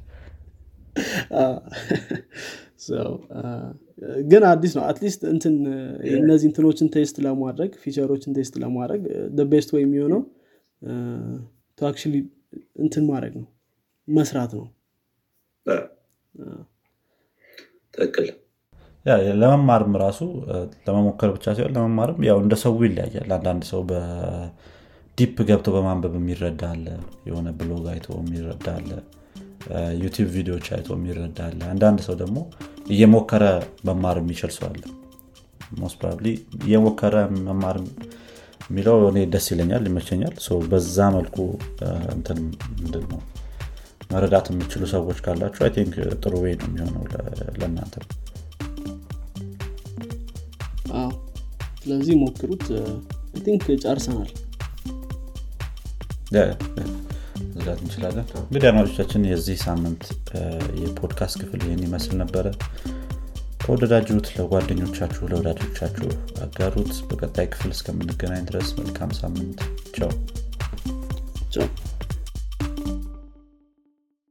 ግን 4.31 4.43
አዲስ 4.49 4.71
ነው። 4.77 4.83
at 4.83 4.94
least 4.94 5.21
እንትን 5.29 5.55
እነዚህ 6.13 6.47
እንትኖችን 6.49 6.87
test 6.95 7.15
ለማድረግ 7.25 7.71
feature 7.83 8.11
ኦችን 8.11 8.35
test 8.37 8.55
ለማድረግ 8.63 9.01
best 9.51 9.69
way 9.75 9.83
የሚሆነው 9.85 10.21
actually 11.77 12.15
እንትን 12.77 13.03
ማድረግ 13.07 13.33
ነው። 13.39 13.47
መስራት 14.07 14.51
ነው። 14.59 14.65
ትክክል 17.93 18.27
ለመማርም 19.41 19.93
ራሱ 20.01 20.19
ለመሞከር 20.85 21.29
ብቻ 21.35 21.45
ሲሆን 21.57 21.73
ለመማርም 21.77 22.19
ያው 22.27 22.37
እንደ 22.43 22.53
ሰው 22.61 22.73
ይለያያል። 22.85 23.31
አንዳንድ 23.37 23.63
ሰው 23.71 23.81
በ 23.89 24.38
deep 24.38 25.35
ገብቶ 25.49 25.67
በማንበብ 25.75 26.13
የሚረዳ 26.19 26.61
አለ 26.73 26.85
የሆነ 27.27 27.49
ብሎግ 27.59 27.85
አይቶ 27.93 28.07
የሚረዳ 28.21 28.67
አለ 28.77 28.91
YouTube 30.01 30.27
ቪዲዮዎች 30.35 30.67
አይቶ 30.75 30.89
የሚረዳ 30.97 31.39
አለ 31.49 31.59
አንዳንድ 31.73 31.99
ሰው 32.07 32.15
ደግሞ 32.21 32.37
እየሞከረ 32.89 33.43
መማር 33.89 34.17
የሚችል 34.21 34.51
ሰው 34.57 34.65
አለ። 34.71 34.81
most 35.77 36.01
እየሞከረ 36.63 37.15
መማር 37.45 37.77
የሚለው 38.67 38.97
እኔ 39.09 39.19
ደስ 39.31 39.45
ይለኛል 39.53 39.85
ይመቸኛል። 39.89 40.35
በዛ 40.69 41.07
መልኩ 41.15 41.37
እንትን 42.15 42.39
ምንድን 42.77 43.05
ነው 43.11 43.21
መረዳት 44.11 44.47
የሚችሉ 44.51 44.83
ሰዎች 44.93 45.17
ካላችሁ 45.25 45.61
I 45.65 45.71
think 45.75 45.93
ጥሩ 46.23 46.33
way 46.43 46.53
ነው 46.59 46.67
የሚሆነው 46.69 47.03
ለእናንተ 47.59 47.95
ስለዚህ 51.83 52.15
ሞክሩት። 52.21 52.65
think 53.39 53.63
ጨርሰናል። 53.83 54.31
መዝጋት 57.47 57.79
እንችላለን። 57.83 58.25
እንግዲህ 58.41 58.67
አድማጮቻችን 58.69 59.27
የዚህ 59.29 59.57
ሳምንት 59.63 60.03
የፖድካስት 60.81 61.35
ክፍል 61.41 61.61
ይህን 61.65 61.81
ይመስል 61.85 62.15
ነበረ። 62.21 62.45
ከወደዳችሁት 63.63 64.27
ለጓደኞቻችሁ 64.37 65.27
ለወዳጆቻችሁ 65.31 66.07
አጋሩት። 66.43 66.93
በቀጣይ 67.09 67.47
ክፍል 67.51 67.71
እስከምንገናኝ 67.75 68.43
ድረስ 68.49 68.69
መልካም 68.79 69.11
ሳምንት። 69.19 69.59
ቻው። 69.95 70.11
ቻው 71.53 71.67